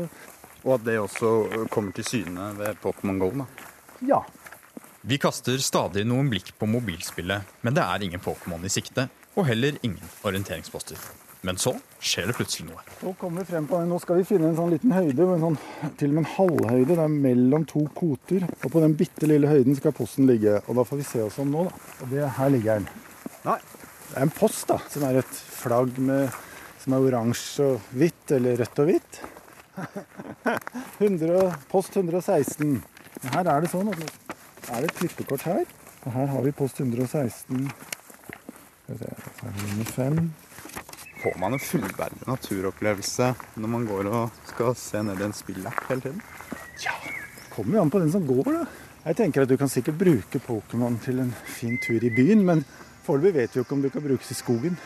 [0.65, 3.31] Og at det også kommer til syne ved Pokémon GO?
[3.43, 3.49] da?
[4.05, 4.23] Ja.
[5.05, 9.11] Vi kaster stadig noen blikk på mobilspillet, men det er ingen Pokémon i sikte.
[9.37, 10.97] Og heller ingen orienteringsposter.
[11.45, 12.83] Men så skjer det plutselig noe.
[13.01, 15.57] Nå kommer vi frem på, Nå skal vi finne en sånn liten høyde, sånn,
[16.01, 16.91] til og med en halvhøyde.
[16.93, 18.45] Det er mellom to koter.
[18.61, 20.59] Og på den bitte lille høyden skal posten ligge.
[20.69, 21.95] Og da får vi se oss om nå, da.
[22.05, 22.91] Og det, her ligger den.
[23.47, 23.59] Nei.
[24.11, 26.37] Det er en post, da, som er et flagg med,
[26.85, 29.23] som er oransje og hvitt, eller rødt og hvitt.
[31.01, 32.77] 100, post 116.
[33.33, 35.65] Her er det sånn at er det et klippekort her.
[36.05, 37.69] Og her har vi post 116.
[38.85, 40.27] Skal vi se, så er det nummer fem
[41.25, 45.87] får man en fullverdig naturopplevelse når man går og skal se ned i en spillapp
[45.89, 46.19] hele tiden?
[46.85, 46.93] Ja,
[47.55, 48.65] kommer jo an på den som går, da.
[49.05, 52.65] Jeg tenker at du kan sikkert bruke Pokémon til en fin tur i byen, men
[53.07, 54.77] foreløpig vet vi jo ikke om du kan brukes i skogen.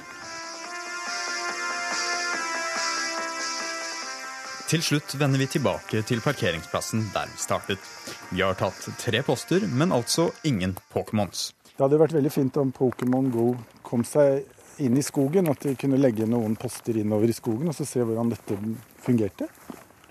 [4.69, 7.91] Til slutt vender vi tilbake til parkeringsplassen der vi startet.
[8.31, 11.49] Vi har tatt tre poster, men altså ingen Pokémons.
[11.73, 13.49] Det hadde vært veldig fint om Pokémon Go
[13.87, 14.45] kom seg
[14.85, 15.49] inn i skogen.
[15.51, 18.59] At de kunne legge noen poster innover i skogen og så se hvordan dette
[19.05, 19.49] fungerte.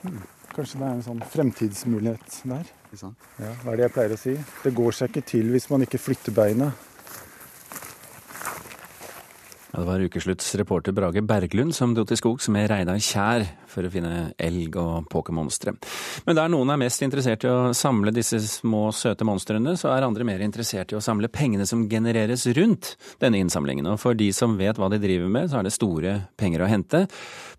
[0.01, 0.25] Hmm.
[0.55, 2.69] Kanskje det er en sånn fremtidsmulighet der.
[3.37, 4.33] Ja, hva er det jeg pleier å si?
[4.63, 6.71] Det går seg ikke til hvis man ikke flytter beina.
[9.73, 13.83] Ja, det var ukeslutts reporter Brage Berglund som dro til skogs med Reidar Kjær for
[13.83, 15.73] å finne elg og pokémonstre.
[16.23, 20.07] Men der noen er mest interessert i å samle disse små, søte monstrene, så er
[20.07, 23.91] andre mer interessert i å samle pengene som genereres rundt denne innsamlingen.
[23.91, 26.71] Og for de som vet hva de driver med, så er det store penger å
[26.71, 27.03] hente.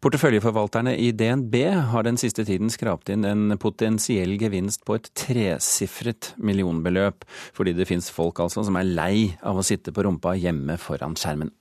[0.00, 1.60] Porteføljeforvalterne i DNB
[1.92, 7.90] har den siste tiden skrapt inn en potensiell gevinst på et tresifret millionbeløp, fordi det
[7.90, 11.52] fins folk altså som er lei av å sitte på rumpa hjemme foran skjermen.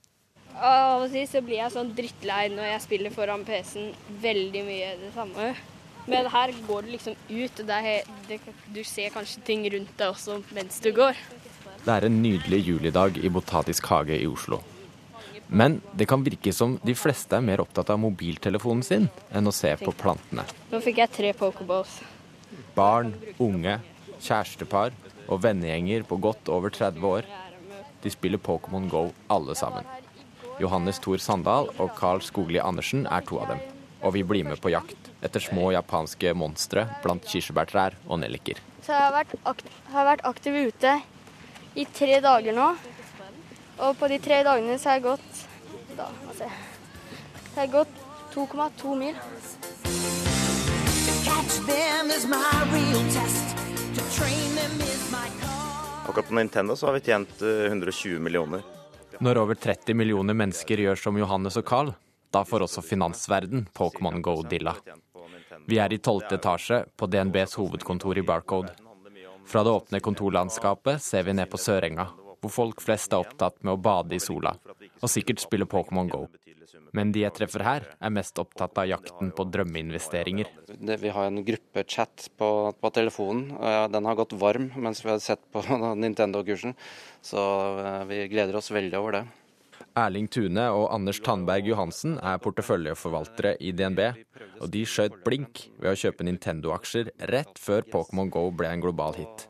[0.58, 3.92] Av og til så blir jeg sånn drittlei når jeg spiller foran PC-en
[4.22, 5.52] veldig mye det samme.
[6.08, 8.38] Men her går du liksom ut, og det,
[8.72, 11.18] du ser kanskje ting rundt deg også mens du går.
[11.84, 14.58] Det er en nydelig julidag i Botatisk hage i Oslo.
[15.48, 19.54] Men det kan virke som de fleste er mer opptatt av mobiltelefonen sin enn å
[19.54, 20.44] se på plantene.
[20.72, 22.00] Nå fikk jeg tre pokerballs.
[22.76, 23.78] Barn, unge,
[24.18, 24.96] kjærestepar
[25.28, 27.30] og vennegjenger på godt over 30 år.
[28.02, 29.86] De spiller Pokémon Go alle sammen.
[30.58, 33.60] Johannes Thor Sandal og Carl Skogli Andersen er to av dem.
[34.02, 38.58] Og vi blir med på jakt etter små japanske monstre blant kirsebærtrær og nelliker.
[38.82, 40.94] Så jeg har vært, aktiv, har vært aktiv ute
[41.78, 42.68] i tre dager nå.
[43.86, 45.44] Og på de tre dagene så har jeg gått
[45.98, 47.94] da, altså, jeg har gått
[48.34, 49.14] 2,2 mil.
[56.08, 58.77] Akkurat på Nintendo så har vi tjent eh, 120 millioner.
[59.20, 61.88] Når over 30 millioner mennesker gjør som Johannes og Carl,
[62.30, 64.76] da får også finansverden Pokémon Go-dilla.
[65.66, 68.70] Vi er i tolvte etasje på DNBs hovedkontor i Barcode.
[69.48, 72.06] Fra det åpne kontorlandskapet ser vi ned på Sørenga,
[72.38, 74.54] hvor folk flest er opptatt med å bade i sola,
[75.00, 76.26] og sikkert spille Pokémon Go.
[76.96, 80.50] Men de jeg treffer her, er mest opptatt av jakten på drømmeinvesteringer.
[80.78, 83.50] Vi har en gruppechat på, på telefonen.
[83.92, 85.62] Den har gått varm mens vi har sett på
[86.04, 86.76] Nintendo-kursen.
[87.24, 87.42] Så
[87.82, 89.26] eh, vi gleder oss veldig over det.
[89.98, 94.02] Erling Tune og Anders Tandberg Johansen er porteføljeforvaltere i DNB,
[94.62, 99.18] og de skjøt blink ved å kjøpe Nintendo-aksjer rett før Pokémon Go ble en global
[99.18, 99.48] hit.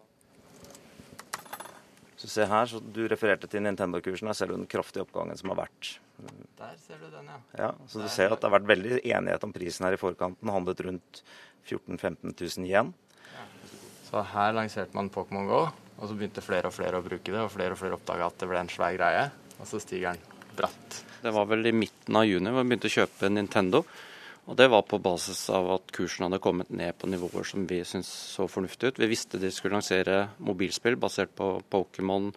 [2.19, 4.27] Så se her, så Du refererte til Nintendo-kursen.
[4.27, 5.99] Her ser du den kraftige oppgangen som har vært.
[6.59, 7.39] Der ser du den, ja.
[7.59, 10.41] Ja, så du ser at det har vært veldig enighet om prisen her i forkant.
[10.43, 11.23] Den handlet rundt
[11.69, 12.91] 14 000-15 000 igjen.
[14.09, 15.61] Så her lanserte man Pokémon Go,
[15.99, 18.41] og så begynte flere og flere å bruke det, og flere og flere oppdaga at
[18.41, 19.25] det ble en svær greie,
[19.59, 21.03] og så stiger den bratt.
[21.23, 23.83] Det var vel i midten av juni hvor vi begynte å kjøpe Nintendo.
[24.49, 27.83] Og det var på basis av at kursen hadde kommet ned på nivåer som vi
[27.85, 29.01] syntes så fornuftig ut.
[29.03, 32.31] Vi visste de skulle lansere mobilspill basert på Pokémon,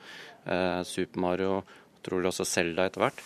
[0.43, 1.61] eh, Super Mario,
[2.03, 3.23] trolig også Zelda etter hvert.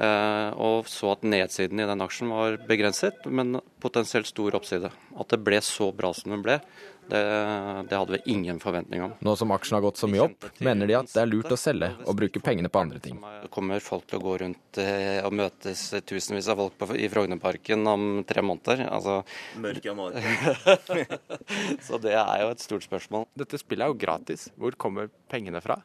[0.00, 4.88] Eh, og så at nedsiden i den aksjen var begrenset, men potensielt stor oppside.
[5.12, 6.56] At det ble så bra som det ble,
[7.08, 7.22] det,
[7.88, 9.14] det hadde vi ingen forventning om.
[9.20, 11.58] Nå som aksjen har gått så mye opp, mener de at det er lurt å
[11.58, 13.18] selge og bruke pengene på andre ting.
[13.42, 17.10] Det kommer folk til å gå rundt eh, og møtes tusenvis av folk på, i
[17.12, 18.86] Frognerparken om tre måneder.
[18.88, 19.20] Altså,
[19.62, 20.16] Mørk januar.
[21.86, 23.26] så det er jo et stort spørsmål.
[23.42, 24.48] Dette spillet er jo gratis.
[24.56, 25.80] Hvor kommer pengene fra?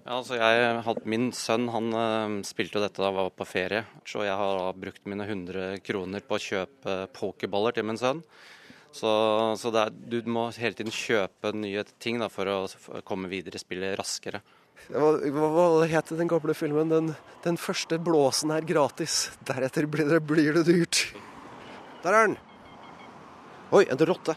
[0.00, 3.46] Ja, altså jeg hadde, Min sønn han øh, spilte jo dette da jeg var på
[3.48, 8.00] ferie, så jeg har da brukt mine 100 kroner på å kjøpe pokerballer til min
[8.00, 8.22] sønn.
[8.92, 9.10] Så,
[9.60, 12.58] så er, du må hele tiden kjøpe nye ting da, for å
[13.06, 14.42] komme videre i spillet raskere.
[14.90, 16.90] Hva, hva het den gamle filmen?
[16.90, 17.10] Den,
[17.44, 19.28] den, første blåsen er gratis.
[19.46, 21.02] Deretter blir det, blir det dyrt.
[22.02, 22.38] Der er den!
[23.70, 24.34] Oi, en rotte.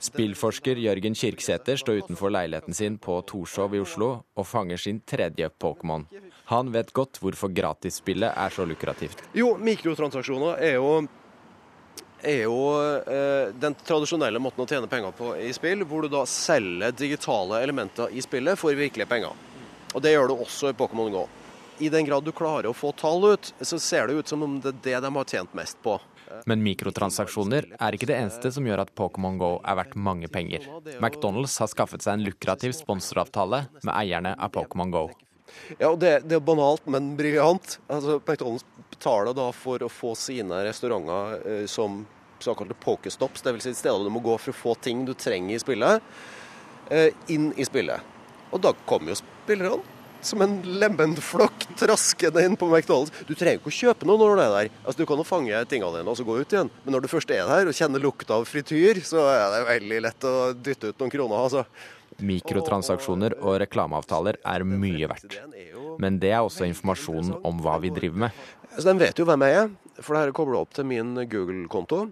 [0.00, 5.50] Spillforsker Jørgen Kirksæter står utenfor leiligheten sin på Torshov i Oslo og fanger sin tredje
[5.60, 6.06] Pokémon.
[6.48, 9.20] Han vet godt hvorfor gratisspillet er så lukrativt.
[9.36, 10.94] Jo, mikrotransaksjoner er jo,
[12.22, 12.56] er jo
[13.00, 17.62] eh, den tradisjonelle måten å tjene penger på i spill, hvor du da selger digitale
[17.64, 19.36] elementer i spillet for virkelige penger.
[19.94, 21.26] Og Det gjør du også i Pokémon GO.
[21.80, 24.58] I den grad du klarer å få tall ut, så ser det ut som om
[24.60, 25.96] det er det de har tjent mest på.
[26.46, 30.68] Men mikrotransaksjoner er ikke det eneste som gjør at Pokémon GO er verdt mange penger.
[31.00, 35.08] McDonald's har skaffet seg en lukrativ sponsoravtale med eierne av Pokémon GO.
[35.78, 37.78] Ja, det, det, er banalt, men briljant.
[37.90, 42.04] Altså, McDonald's betaler da for å få sine restauranter eh, som
[42.40, 43.68] såkalte pokestops, dvs.
[43.68, 46.12] Si steder du må gå for å få ting du trenger i spillet,
[46.90, 48.00] eh, inn i spillet.
[48.50, 53.12] Og da kommer jo spillerne som en lemenflokk traskende inn på McDonald's.
[53.26, 54.74] Du trenger ikke å kjøpe noe når du er der.
[54.82, 56.72] Altså, du kan jo fange tingene dine og så gå ut igjen.
[56.84, 60.02] Men når du først er der og kjenner lukta av frityr, så er det veldig
[60.06, 61.46] lett å dytte ut noen kroner.
[61.46, 61.64] altså.
[62.18, 65.38] Mikrotransaksjoner og reklameavtaler er mye verdt.
[66.00, 68.40] Men det er også informasjonen om hva vi driver med.
[68.76, 71.14] Så De vet jo hvem jeg er, for det her er kobla opp til min
[71.28, 72.08] Google-konto.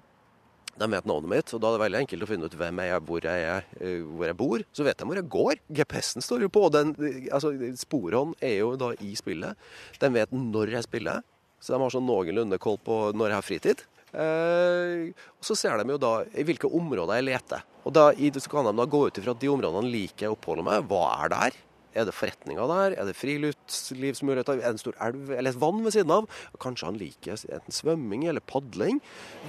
[0.78, 2.94] De vet navnet mitt, og da er det veldig enkelt å finne ut hvem jeg
[2.94, 3.64] er, hvor jeg er,
[4.12, 4.62] hvor jeg bor.
[4.70, 5.62] Så vet de hvor jeg går.
[5.74, 6.68] GPS-en står jo på.
[6.74, 6.92] Den,
[7.34, 9.58] altså, Sporene er jo da i spillet.
[9.98, 11.24] De vet når jeg spiller,
[11.58, 13.82] så de har sånn noenlunde koll på når jeg har fritid.
[14.14, 17.66] Eh, og Så ser de jo da i hvilke områder jeg leter.
[17.88, 20.36] Og da, så kan de da gå ut ifra at de områdene liker jeg å
[20.36, 20.84] oppholde meg.
[20.90, 21.56] Hva er der?
[21.96, 22.94] Er det forretninger der?
[23.00, 24.60] Er det friluftslivsmuligheter?
[24.60, 26.28] Er det en stor elv eller et vann ved siden av?
[26.60, 29.00] Kanskje han liker enten svømming eller padling.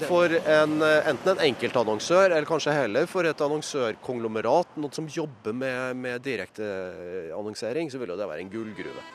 [0.07, 5.99] For en, enten en enkeltannonsør, eller kanskje heller for et annonsørkonglomerat, noen som jobber med,
[5.99, 9.05] med direkteannonsering, så vil jo det være en gullgruve.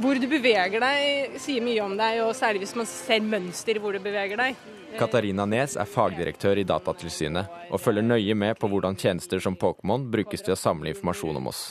[0.00, 3.92] Hvor du beveger deg sier mye om deg, og særlig hvis man ser mønster hvor
[3.92, 4.68] du beveger deg.
[4.98, 10.08] Katarina Nes er fagdirektør i Datatilsynet og følger nøye med på hvordan tjenester som Pokémon
[10.10, 11.62] brukes til å samle informasjon om oss.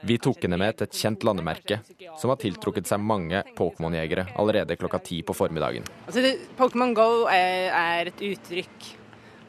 [0.00, 1.80] Vi tok henne med til et kjent landemerke
[2.20, 5.86] som har tiltrukket seg mange Pokémon-jegere allerede klokka ti på formiddagen.
[6.06, 6.22] Altså,
[6.58, 8.90] Pokémon Go er, et uttrykk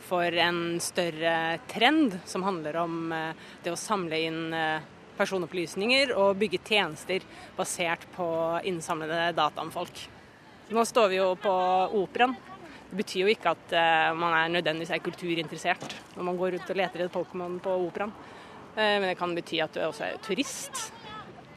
[0.10, 4.88] for en større trend som handler om eh, det å samle inn eh,
[5.20, 7.26] personopplysninger og bygge tjenester
[7.58, 8.30] basert på
[8.66, 10.08] innsamlede data om folk.
[10.74, 11.54] Nå står vi jo på
[11.98, 12.36] Operaen.
[12.90, 16.72] Det betyr jo ikke at eh, man er nødvendigvis er kulturinteressert når man går rundt
[16.74, 18.14] og leter etter Pokémon på Operaen.
[18.76, 20.88] Eh, Men det kan bety at du også er turist.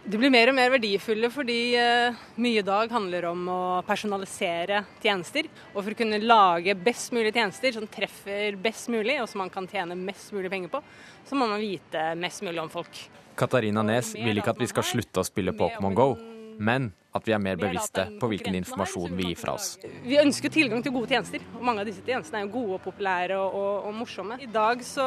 [0.02, 4.82] De blir mer og mer verdifulle fordi eh, mye i dag handler om å personalisere
[5.00, 5.46] tjenester.
[5.72, 9.52] Og for å kunne lage best mulig tjenester som treffer best mulig, og som man
[9.54, 10.82] kan tjene mest mulig penger på,
[11.28, 13.04] så må man vite mest mulig om folk.
[13.38, 16.10] Katarina Nes vil ikke at vi skal slutte å spille Pokémon Go,
[16.58, 19.74] men at vi er mer bevisste på hvilken informasjon vi gir fra oss.
[20.04, 22.84] Vi ønsker tilgang til gode tjenester, og mange av disse tjenestene er jo gode og
[22.86, 24.38] populære og, og, og morsomme.
[24.40, 25.06] I dag så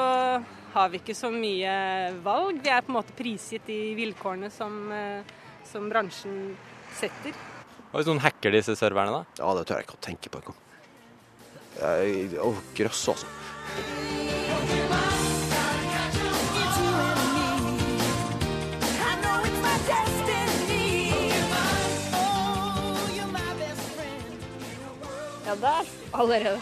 [0.75, 1.73] har vi ikke så mye
[2.25, 2.61] valg.
[2.61, 5.35] Vi er på en måte prisgitt de vilkårene som, eh,
[5.65, 6.39] som bransjen
[6.99, 7.33] setter.
[7.89, 9.41] Hva hvis noen hacker disse serverne, da?
[9.41, 10.61] Ja, det tør jeg ikke å tenke på engang.
[11.75, 12.39] Jeg-
[12.75, 14.44] grøss, altså.
[25.61, 26.61] Der allerede.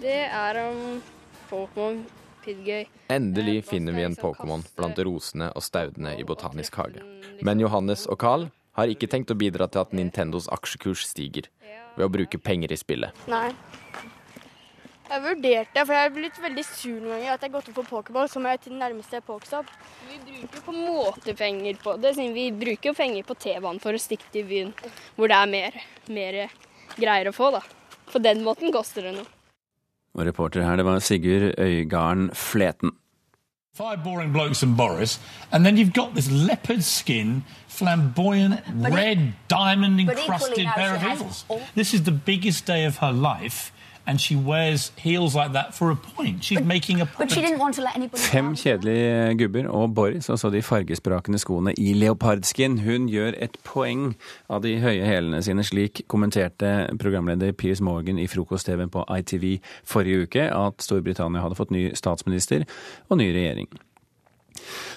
[0.00, 1.02] Det er om
[1.50, 2.02] Pokémon
[2.44, 2.86] Pidgey.
[3.08, 7.02] Endelig finner vi en Pokémon blant rosene og staudene i Botanisk hage.
[7.42, 8.48] Men Johannes og Carl
[8.78, 11.50] har ikke tenkt å bidra til at Nintendos aksjekurs stiger
[11.96, 13.24] ved å bruke penger i spillet.
[13.30, 13.48] Nei.
[15.04, 17.76] Jeg vurderte, for jeg er blitt veldig sur noen ganger, at jeg har gått opp
[17.82, 19.68] på Pokémon, så må jeg til den nærmeste Pokéstop.
[20.08, 22.14] Vi bruker på en måte penger på det.
[22.16, 24.74] siden Vi bruker jo penger på T-banen for å stikke til byen
[25.14, 26.38] hvor det er mer, mer
[26.96, 27.62] greier å få, da.
[28.14, 29.26] På den måten koster det noe.
[30.14, 32.92] Og reporter her, det var Sigurd Øygarden Fleten.
[33.74, 35.16] Five boring blokes and Boris,
[35.50, 41.02] and then you've got this leopard skin, flamboyant, But it- red, diamond encrusted pair of
[41.02, 41.44] heels.
[41.74, 43.72] This is the biggest day of her life,
[44.06, 46.44] and she wears heels like that for a point.
[46.44, 50.30] She's making a But she didn't want to let anybody Fem kjedelige gubber og Boris,
[50.30, 52.78] altså de fargesprakende skoene i leopardskin.
[52.78, 54.14] Hun gjør et poeng
[54.50, 55.64] av de høye hælene sine.
[55.64, 61.72] Slik kommenterte programleder Piers Morgan i frokost-TV på ITV forrige uke at Storbritannia hadde fått
[61.74, 62.68] ny statsminister
[63.08, 63.68] og ny regjering.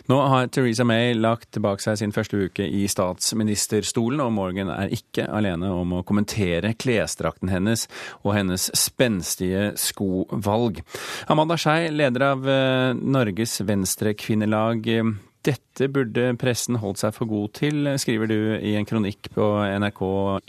[0.08, 4.94] Nå har Theresa May lagt bak seg sin første uke i statsministerstolen, og Morgan er
[4.96, 7.88] ikke alene om å kommentere klesdrakten hennes
[8.24, 10.84] og hennes spenstige skovalg.
[11.32, 14.92] Amanda Skei, leder av eh, Norges Venstrekvinnelag.
[14.96, 15.16] eh,
[15.48, 19.46] Dette burde pressen holdt seg for god til, skriver du i en kronikk på
[19.80, 20.02] NRK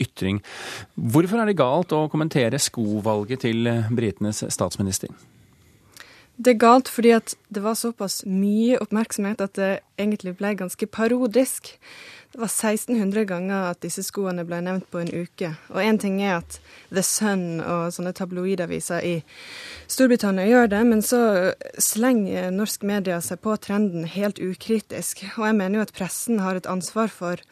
[0.03, 0.41] Ytring.
[0.99, 5.13] Hvorfor er det galt å kommentere skovalget til britenes statsminister?
[6.39, 10.87] Det er galt fordi at det var såpass mye oppmerksomhet at det egentlig ble ganske
[10.87, 11.73] parodisk.
[12.31, 15.49] Det var 1600 ganger at disse skoene ble nevnt på en uke.
[15.73, 16.59] Og én ting er at
[16.93, 19.15] The Sun og sånne tabloidaviser i
[19.89, 21.21] Storbritannia gjør det, men så
[21.81, 25.25] slenger norsk media seg på trenden helt ukritisk.
[25.35, 27.43] Og jeg mener jo at pressen har et ansvar for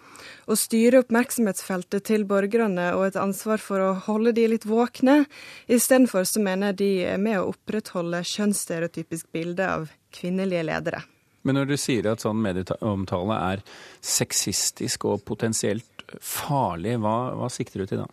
[0.48, 5.24] å styre oppmerksomhetsfeltet til borgerne og et ansvar for å holde de litt våkne.
[5.68, 11.04] Istedenfor så mener de er med å opprettholde kjønnsstereotypisk bilde av kvinnelige ledere.
[11.48, 13.62] Men når du sier at sånn medieomtale er
[14.04, 18.08] sexistisk og potensielt farlig, hva, hva sikter du til da?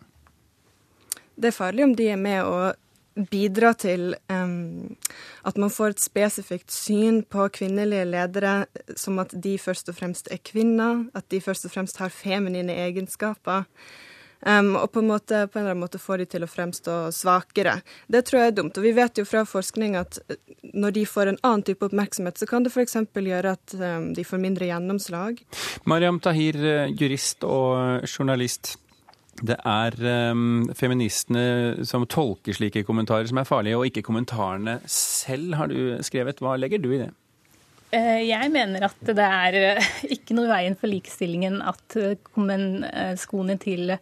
[1.35, 2.71] Det er farlig om de er med å
[3.15, 4.95] bidra til um,
[5.47, 8.55] at man får et spesifikt syn på kvinnelige ledere
[8.99, 12.75] som at de først og fremst er kvinner, at de først og fremst har feminine
[12.87, 13.63] egenskaper.
[14.45, 16.95] Um, og på en, måte, på en eller annen måte får de til å fremstå
[17.15, 17.79] svakere.
[18.11, 18.77] Det tror jeg er dumt.
[18.77, 20.37] Og vi vet jo fra forskning at eh,
[20.75, 22.99] når de får en annen type oppmerksomhet, så kan det f.eks.
[23.15, 25.41] gjøre at um, de får mindre gjennomslag.
[25.89, 28.75] Mariam Tahir, eh, jurist og journalist.
[29.43, 29.95] Det er
[30.31, 35.97] um, feministene som tolker slike kommentarer som er farlige, og ikke kommentarene selv, har du
[36.05, 36.39] skrevet.
[36.39, 37.09] Hva legger du i det?
[37.91, 42.15] Eh, Jeg mener at det er eh, ikke noe i veien for likestillingen at eh,
[43.19, 43.97] skoene til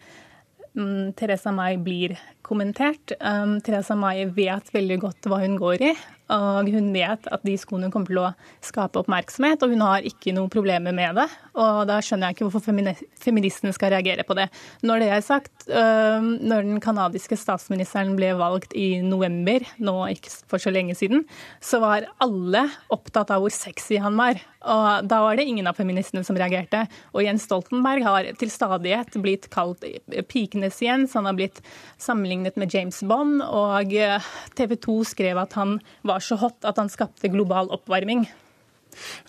[0.78, 2.16] mm, Theresa May blir
[2.46, 3.16] kommentert.
[3.20, 5.94] Um, Theresa May vet veldig godt hva hun går i,
[6.34, 8.32] og hun vet at de skoene kommer til å
[8.66, 11.28] skape oppmerksomhet, og hun har ikke noen problemer med det.
[11.54, 14.50] Og da skjønner jeg ikke hvorfor femini- feministene skal reagere på det.
[14.84, 20.62] Når det er sagt, når den kanadiske statsministeren ble valgt i november, nå ikke for
[20.64, 21.26] så lenge siden,
[21.64, 24.42] så var alle opptatt av hvor sexy han var.
[24.64, 26.86] Og da var det ingen av feministene som reagerte.
[27.12, 29.84] Og Jens Stoltenberg har til stadighet blitt kalt
[30.32, 31.16] pikenes Jens.
[31.18, 31.60] Han har blitt
[32.02, 33.92] sammenlignet med James Bond, og
[34.58, 38.28] TV 2 skrev at han var så hot at han skapte global oppvarming.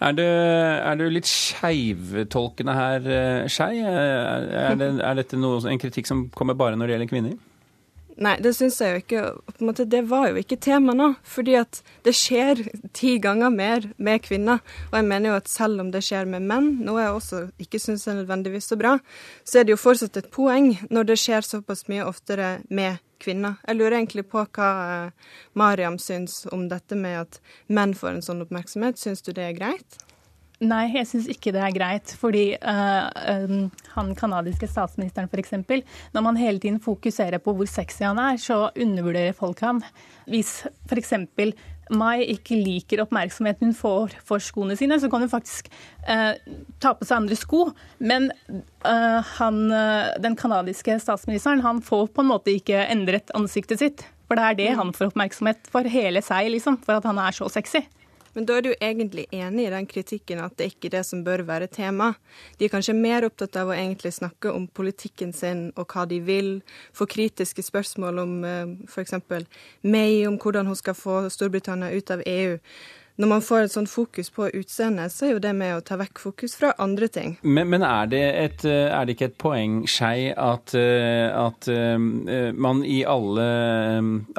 [0.02, 3.80] Er, det, er du litt skeivtolkende her, eh, Skei?
[3.80, 7.36] Er, det, er dette noe, en kritikk som kommer bare når det gjelder kvinner?
[8.14, 9.22] Nei, det syns jeg jo ikke.
[9.48, 11.10] På en måte, det var jo ikke tema nå.
[11.26, 12.62] Fordi at det skjer
[12.94, 14.62] ti ganger mer med kvinner.
[14.92, 17.80] Og jeg mener jo at selv om det skjer med menn, noe jeg også ikke
[17.82, 18.96] syns er nødvendigvis så bra,
[19.42, 23.58] så er det jo fortsatt et poeng når det skjer såpass mye oftere med kvinner.
[23.66, 28.26] Jeg lurer egentlig på hva eh, Mariam syns om dette med at menn får en
[28.26, 29.00] sånn oppmerksomhet.
[29.00, 30.02] Syns du det er greit?
[30.62, 32.14] Nei, jeg syns ikke det er greit.
[32.18, 33.08] Fordi uh,
[33.44, 35.56] um, han kanadiske statsministeren f.eks.
[36.14, 39.82] Når man hele tiden fokuserer på hvor sexy han er, så undervurderer folk han.
[40.30, 41.16] Hvis f.eks.
[41.92, 45.66] Mai ikke liker oppmerksomheten hun får for skoene sine, så kan hun faktisk
[46.06, 46.32] uh,
[46.80, 47.66] ta på seg andre sko.
[47.98, 48.30] Men
[48.86, 49.60] uh, han,
[50.22, 54.06] den kanadiske statsministeren han får på en måte ikke endret ansiktet sitt.
[54.24, 56.78] For det er det han får oppmerksomhet for hele seg, liksom.
[56.86, 57.82] For at han er så sexy.
[58.34, 61.22] Men da er du egentlig enig i den kritikken at det ikke er det som
[61.26, 62.12] bør være tema.
[62.58, 66.18] De er kanskje mer opptatt av å egentlig snakke om politikken sin og hva de
[66.24, 66.50] vil,
[66.94, 69.16] få kritiske spørsmål om eh, f.eks.
[69.86, 72.58] May, om hvordan hun skal få Storbritannia ut av EU
[73.14, 75.94] når man får et sånt fokus på utseendet, så er jo det med å ta
[76.00, 77.36] vekk fokus fra andre ting.
[77.46, 82.82] Men, men er, det et, er, det ikke et poeng, Skei, at, at uh, man
[82.82, 83.44] i alle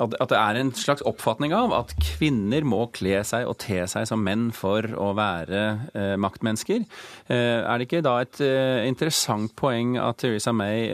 [0.02, 4.08] at, det er en slags oppfatning av at kvinner må kle seg og te seg
[4.10, 6.84] som menn for å være maktmennesker?
[7.32, 8.42] Er det ikke da et
[8.88, 10.90] interessant poeng at Theresa May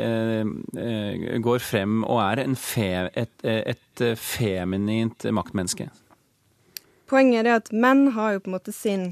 [1.44, 5.90] går frem og er fe, et, et feminint maktmenneske?
[7.12, 9.10] Poenget er at menn har jo på en måte sin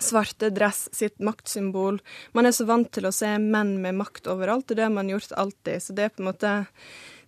[0.00, 2.00] svarte dress, sitt maktsymbol.
[2.32, 5.08] Man er så vant til å se menn med makt overalt, og det har man
[5.08, 5.82] gjort alltid.
[5.82, 6.52] Så det er på en måte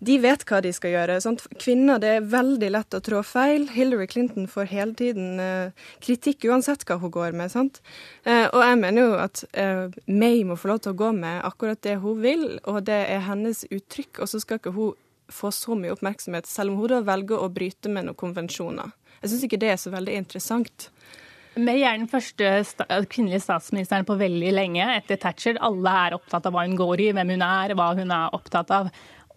[0.04, 1.14] De vet hva de skal gjøre.
[1.24, 1.44] Sant?
[1.56, 3.68] Kvinner, det er veldig lett å trå feil.
[3.72, 7.52] Hillary Clinton får hele tiden uh, kritikk uansett hva hun går med.
[7.54, 7.80] sant?
[8.26, 11.40] Uh, og jeg mener jo at uh, May må få lov til å gå med
[11.46, 14.20] akkurat det hun vil, og det er hennes uttrykk.
[14.20, 14.92] Og så skal ikke hun
[15.32, 18.92] få så mye oppmerksomhet, selv om hun da velger å bryte med noen konvensjoner.
[19.24, 20.90] Jeg syns ikke det er så veldig interessant.
[21.56, 22.48] May er den første
[23.08, 25.56] kvinnelige statsministeren på veldig lenge etter Thatcher.
[25.64, 28.72] Alle er opptatt av hva hun går i, hvem hun er, hva hun er opptatt
[28.74, 28.90] av.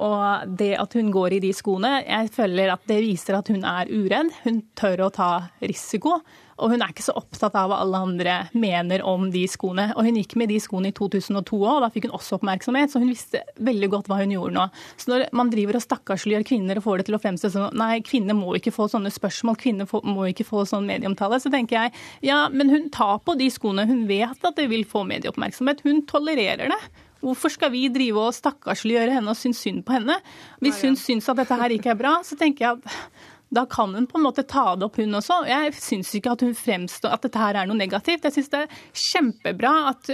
[0.03, 3.63] Og det at hun går i de skoene, jeg føler at det viser at hun
[3.63, 4.33] er uredd.
[4.43, 5.31] Hun tør å ta
[5.63, 6.19] risiko.
[6.57, 9.91] Og hun er ikke så opptatt av hva alle andre mener om de skoene.
[9.95, 12.93] Og hun gikk med de skoene i 2002 òg, og da fikk hun også oppmerksomhet,
[12.93, 14.67] så hun visste veldig godt hva hun gjorde nå.
[14.97, 17.99] Så når man driver og stakkarsliggjør kvinner og får det til å fremstå sånn nei,
[18.05, 22.31] kvinner må ikke få sånne spørsmål, kvinner må ikke få sånn medieomtale, så tenker jeg
[22.31, 23.87] ja, men hun tar på de skoene.
[23.89, 25.85] Hun vet at det vil få medieoppmerksomhet.
[25.85, 26.81] Hun tolererer det.
[27.23, 30.19] Hvorfor skal vi drive og stakkarsliggjøre henne og synes synd på henne?
[30.61, 33.93] Hvis hun syns at dette her ikke er bra, så tenker jeg at da kan
[33.95, 35.39] hun på en måte ta det opp, hun også.
[35.47, 38.25] Jeg syns ikke at hun fremstår at dette her er noe negativt.
[38.27, 40.11] Jeg syns det er kjempebra at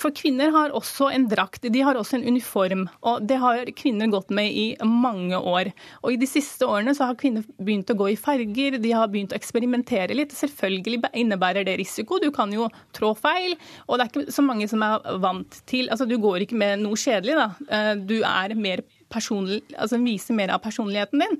[0.00, 2.86] For kvinner har også en drakt, de har også en uniform.
[3.06, 5.72] Og det har kvinner gått med i mange år.
[6.02, 9.10] Og i de siste årene så har kvinner begynt å gå i farger, de har
[9.12, 10.34] begynt å eksperimentere litt.
[10.34, 12.18] Selvfølgelig innebærer det risiko.
[12.22, 13.54] Du kan jo trå feil,
[13.86, 16.82] og det er ikke så mange som er vant til Altså du går ikke med
[16.82, 17.48] noe kjedelig, da.
[17.68, 21.38] Eh, du er mer personlig, altså viser mer av personligheten din.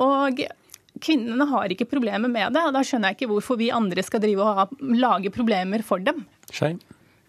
[0.00, 0.40] Og
[1.00, 4.22] Kvinnene har ikke problemer med det, og da skjønner jeg ikke hvorfor vi andre skal
[4.24, 6.24] drive og ha, lage problemer for dem.
[6.50, 6.74] Skjei.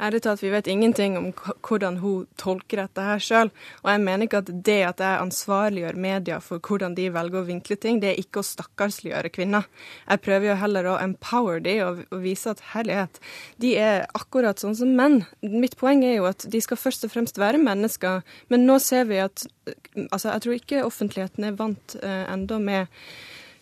[0.01, 1.27] Ærlig talt, vi vet ingenting om
[1.61, 3.51] hvordan hun tolker dette her sjøl.
[3.83, 7.45] Og jeg mener ikke at det at jeg ansvarliggjør media for hvordan de velger å
[7.45, 9.67] vinkle ting, det er ikke å stakkarsliggjøre kvinner.
[10.07, 13.21] Jeg prøver jo heller å empower de og, og vise at herlighet,
[13.61, 15.19] de er akkurat sånn som menn.
[15.45, 19.05] Mitt poeng er jo at de skal først og fremst være mennesker, men nå ser
[19.11, 19.45] vi at
[20.11, 22.89] Altså, jeg tror ikke offentligheten er vant uh, enda med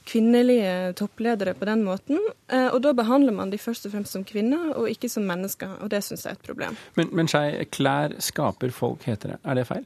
[0.10, 2.18] kvinnelige toppledere på den måten.
[2.49, 5.78] Eh, og da behandler man de først og fremst som kvinner, og ikke som mennesker.
[5.84, 6.80] Og det syns jeg er et problem.
[6.97, 9.39] Men, men Skei, klær skaper folk, heter det.
[9.45, 9.86] Er det feil?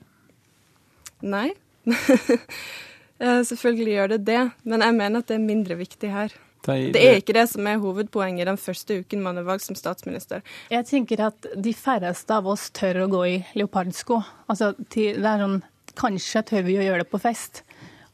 [1.23, 1.49] Nei.
[3.49, 6.33] Selvfølgelig gjør det det, men jeg mener at det er mindre viktig her.
[6.63, 10.43] Det er ikke det som er hovedpoenget den første uken man er valgt som statsminister.
[10.71, 14.21] Jeg tenker at de færreste av oss tør å gå i leopardsko.
[14.47, 15.61] Altså, det er sånn,
[15.93, 17.59] Kanskje tør vi å gjøre det på fest.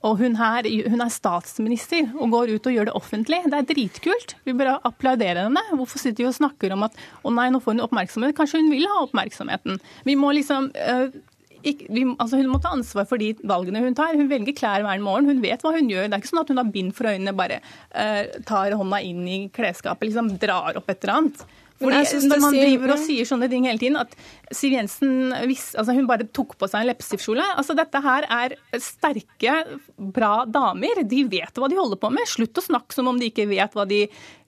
[0.07, 3.41] Og hun, her, hun, er statsminister og går ut og gjør det offentlig.
[3.51, 4.35] Det er dritkult.
[4.47, 5.63] Vi bør applaudere henne.
[5.75, 8.35] Hvorfor sitter vi og snakker om at å nei, nå får hun oppmerksomhet?
[8.37, 9.81] Kanskje hun vil ha oppmerksomheten.
[10.07, 11.19] Vi må liksom øh,
[11.67, 14.15] ikke, vi, altså hun må ta ansvar for de valgene hun tar.
[14.15, 15.27] Hun velger klær hver morgen.
[15.27, 16.07] Hun vet hva hun gjør.
[16.07, 17.59] Det er ikke sånn at hun har bind for øynene, bare
[17.91, 21.43] uh, tar hånda inn i klesskapet, liksom drar opp et eller annet.
[21.79, 24.15] Fordi Når man driver og sier sånne ting hele tiden, at
[24.55, 29.55] Siv Jensen altså hun bare tok på seg en leppestiftkjole altså Dette her er sterke,
[29.95, 31.03] bra damer.
[31.07, 32.27] De vet hva de holder på med.
[32.27, 34.03] Slutt å snakke som om de ikke vet hva de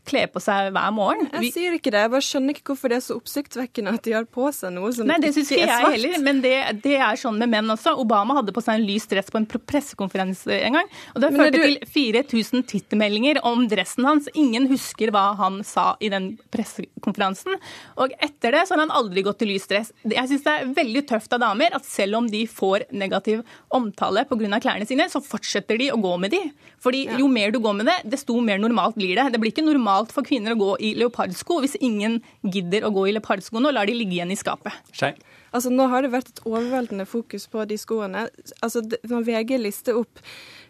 [0.07, 1.27] kle på seg hver morgen.
[1.37, 4.15] Jeg sier ikke det, jeg bare skjønner ikke hvorfor det er så oppsiktsvekkende at de
[4.15, 6.53] har på seg noe som Nei, det syns ikke ikke er jeg heller, men det,
[6.81, 7.93] det er sånn med menn også.
[8.01, 11.37] Obama hadde på seg en lys dress på en pressekonferanse en gang, og det er
[11.37, 14.29] førte du- til 4000 tittelmeldinger om dressen hans.
[14.33, 17.59] Ingen husker hva han sa i den pressekonferansen.
[18.01, 19.93] Og etter det så har han aldri gått i lys dress.
[20.03, 24.25] Jeg syns det er veldig tøft av damer at selv om de får negativ omtale
[24.25, 24.59] pga.
[24.61, 26.41] klærne sine, så fortsetter de å gå med de.
[26.81, 29.31] Fordi jo mer du går med det, desto mer normalt blir det.
[29.33, 33.07] Det blir ikke normalt for kvinner å gå i leopardsko hvis ingen gidder å gå
[33.09, 34.73] i leopardsko nå, lar de ligge igjen i skapet.
[34.95, 35.13] Skei.
[35.51, 38.27] Altså, nå har det vært et overveldende fokus på de skoene.
[38.63, 40.21] Altså, når VG lister opp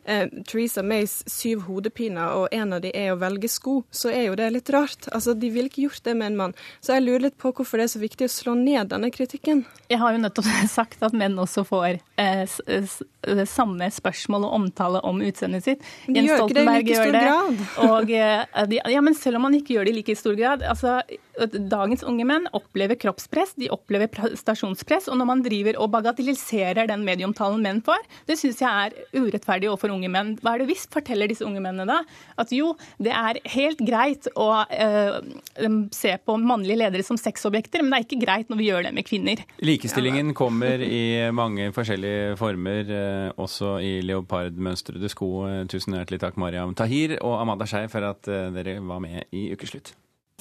[0.05, 4.27] eh, Theresa Mays syv hodepiner, og en av de er å velge sko, så er
[4.29, 5.09] jo det litt rart.
[5.11, 6.55] Altså, De ville ikke gjort det med en mann.
[6.81, 9.65] Så jeg lurer litt på hvorfor det er så viktig å slå ned denne kritikken.
[9.91, 12.45] Jeg har jo nettopp sagt at menn også får eh,
[13.49, 15.89] samme spørsmål og omtale om utseendet sitt.
[16.07, 17.25] Men de gjør det gjør det.
[17.87, 20.65] Og, eh, de, ja, men selv om man ikke gjør det i like stor grad
[20.67, 20.99] altså,
[21.49, 25.09] Dagens unge menn opplever kroppspress, de opplever prestasjonspress.
[25.11, 29.69] Og når man driver og bagatelliserer den medieomtalen menn får, det syns jeg er urettferdig
[29.71, 30.35] overfor unge menn.
[30.41, 32.01] Hva er det visst forteller disse unge mennene da?
[32.41, 35.17] At jo, det er helt greit å eh,
[35.95, 38.93] se på mannlige ledere som sexobjekter, men det er ikke greit når vi gjør det
[38.97, 39.43] med kvinner.
[39.63, 41.03] Likestillingen kommer i
[41.35, 45.31] mange forskjellige former, eh, også i leopardmønstrede sko.
[45.49, 49.25] Eh, Tusen hjertelig takk, Mariam Tahir og Amanda Skei, for at eh, dere var med
[49.31, 49.93] i Ukeslutt.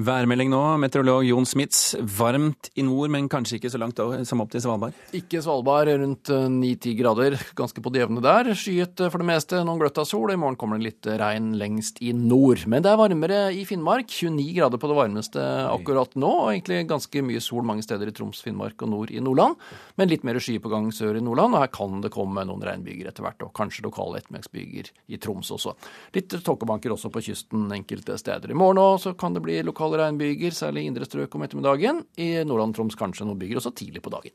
[0.00, 1.80] Værmelding nå, meteorolog Jon Smits.
[2.16, 4.96] Varmt i nord, men kanskje ikke så langt som opp til Svalbard?
[5.12, 8.48] Ikke Svalbard, rundt eh, 9-10 grader, ganske på det jevne der.
[8.56, 10.32] Skyet eh, for det meste, noen gløtt av sol.
[10.32, 12.64] I morgen kommer det litt regn lengst i nord.
[12.72, 14.08] Men det er varmere i Finnmark.
[14.08, 18.16] 29 grader på det varmeste akkurat nå, og egentlig ganske mye sol mange steder i
[18.16, 19.60] Troms, Finnmark og nord i Nordland.
[20.00, 22.64] Men litt mer sky på gang sør i Nordland, og her kan det komme noen
[22.64, 23.44] regnbyger etter hvert.
[23.44, 25.76] Og kanskje lokale ettermiddagsbyger i Troms også.
[26.16, 28.56] Litt tåkebanker også på kysten enkelte steder.
[28.56, 32.04] I morgen òg kan det bli lokale regnbyger, særlig i indre strøk om ettermiddagen.
[32.16, 34.34] I Nordland og Troms kanskje noen byger også tidlig på dagen.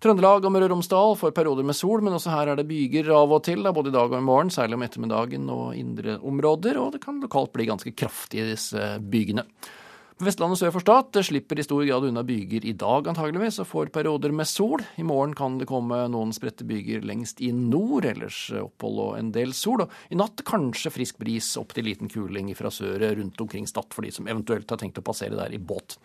[0.00, 3.10] Trøndelag og Møre og Romsdal får perioder med sol, men også her er det byger
[3.12, 6.78] av og til, både i dag og i morgen, særlig om ettermiddagen og indre områder,
[6.80, 9.44] og det kan lokalt bli ganske kraftig i disse bygene.
[10.20, 13.92] Vestlandet sør for Stad slipper i stor grad unna byger i dag antageligvis, og får
[13.94, 14.82] perioder med sol.
[15.00, 19.30] I morgen kan det komme noen spredte byger lengst i nord, ellers opphold og en
[19.32, 19.86] del sol.
[19.86, 23.88] Og i natt kanskje frisk bris opp til liten kuling fra søret rundt omkring Stad,
[23.96, 25.96] for de som eventuelt har tenkt å passere der i båt.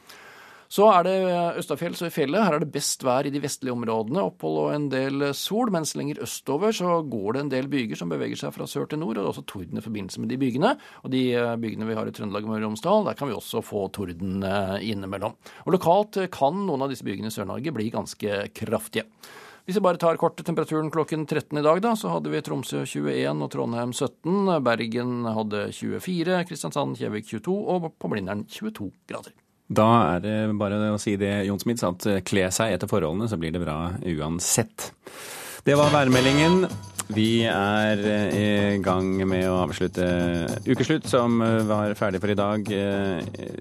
[0.76, 1.19] Så er det
[1.61, 2.43] østafjells og i fjellet.
[2.43, 4.26] Her er det best vær i de vestlige områdene.
[4.28, 8.11] Opphold og en del sol, mens lenger østover så går det en del byger som
[8.11, 10.39] beveger seg fra sør til nord, og det er også torden i forbindelse med de
[10.41, 10.73] bygene.
[11.05, 13.38] Og de eh, bygene vi har i Trøndelag og Møre og Romsdal, der kan vi
[13.38, 15.38] også få torden eh, innimellom.
[15.63, 19.07] Og lokalt eh, kan noen av disse bygene i Sør-Norge bli ganske kraftige.
[19.63, 22.84] Hvis vi bare tar kort temperaturen klokken 13 i dag, da, så hadde vi Tromsø
[22.84, 24.59] 21 og Trondheim 17.
[24.67, 29.39] Bergen hadde 24, Kristiansand, Kjevik 22 og på Blindern 22 grader.
[29.66, 33.30] Da er det bare å si det, Jon Smits, at eh, kle seg etter forholdene,
[33.30, 34.91] så blir det bra uansett.
[35.66, 36.68] Det var værmeldingen.
[37.16, 40.05] Vi er eh, i gang med å avslutte
[40.70, 42.70] ukeslutt, som eh, var ferdig for i dag.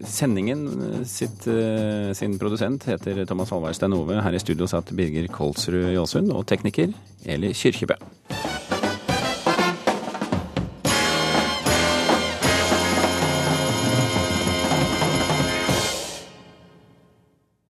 [0.04, 0.66] Sendingen
[1.08, 1.48] sitt,
[2.20, 4.20] sin produsent heter Thomas Halvard Stein Ove.
[4.20, 6.92] Her i studio satt Birger Kolsrud Jåsund og tekniker
[7.24, 7.96] Eli Kyrkjebø.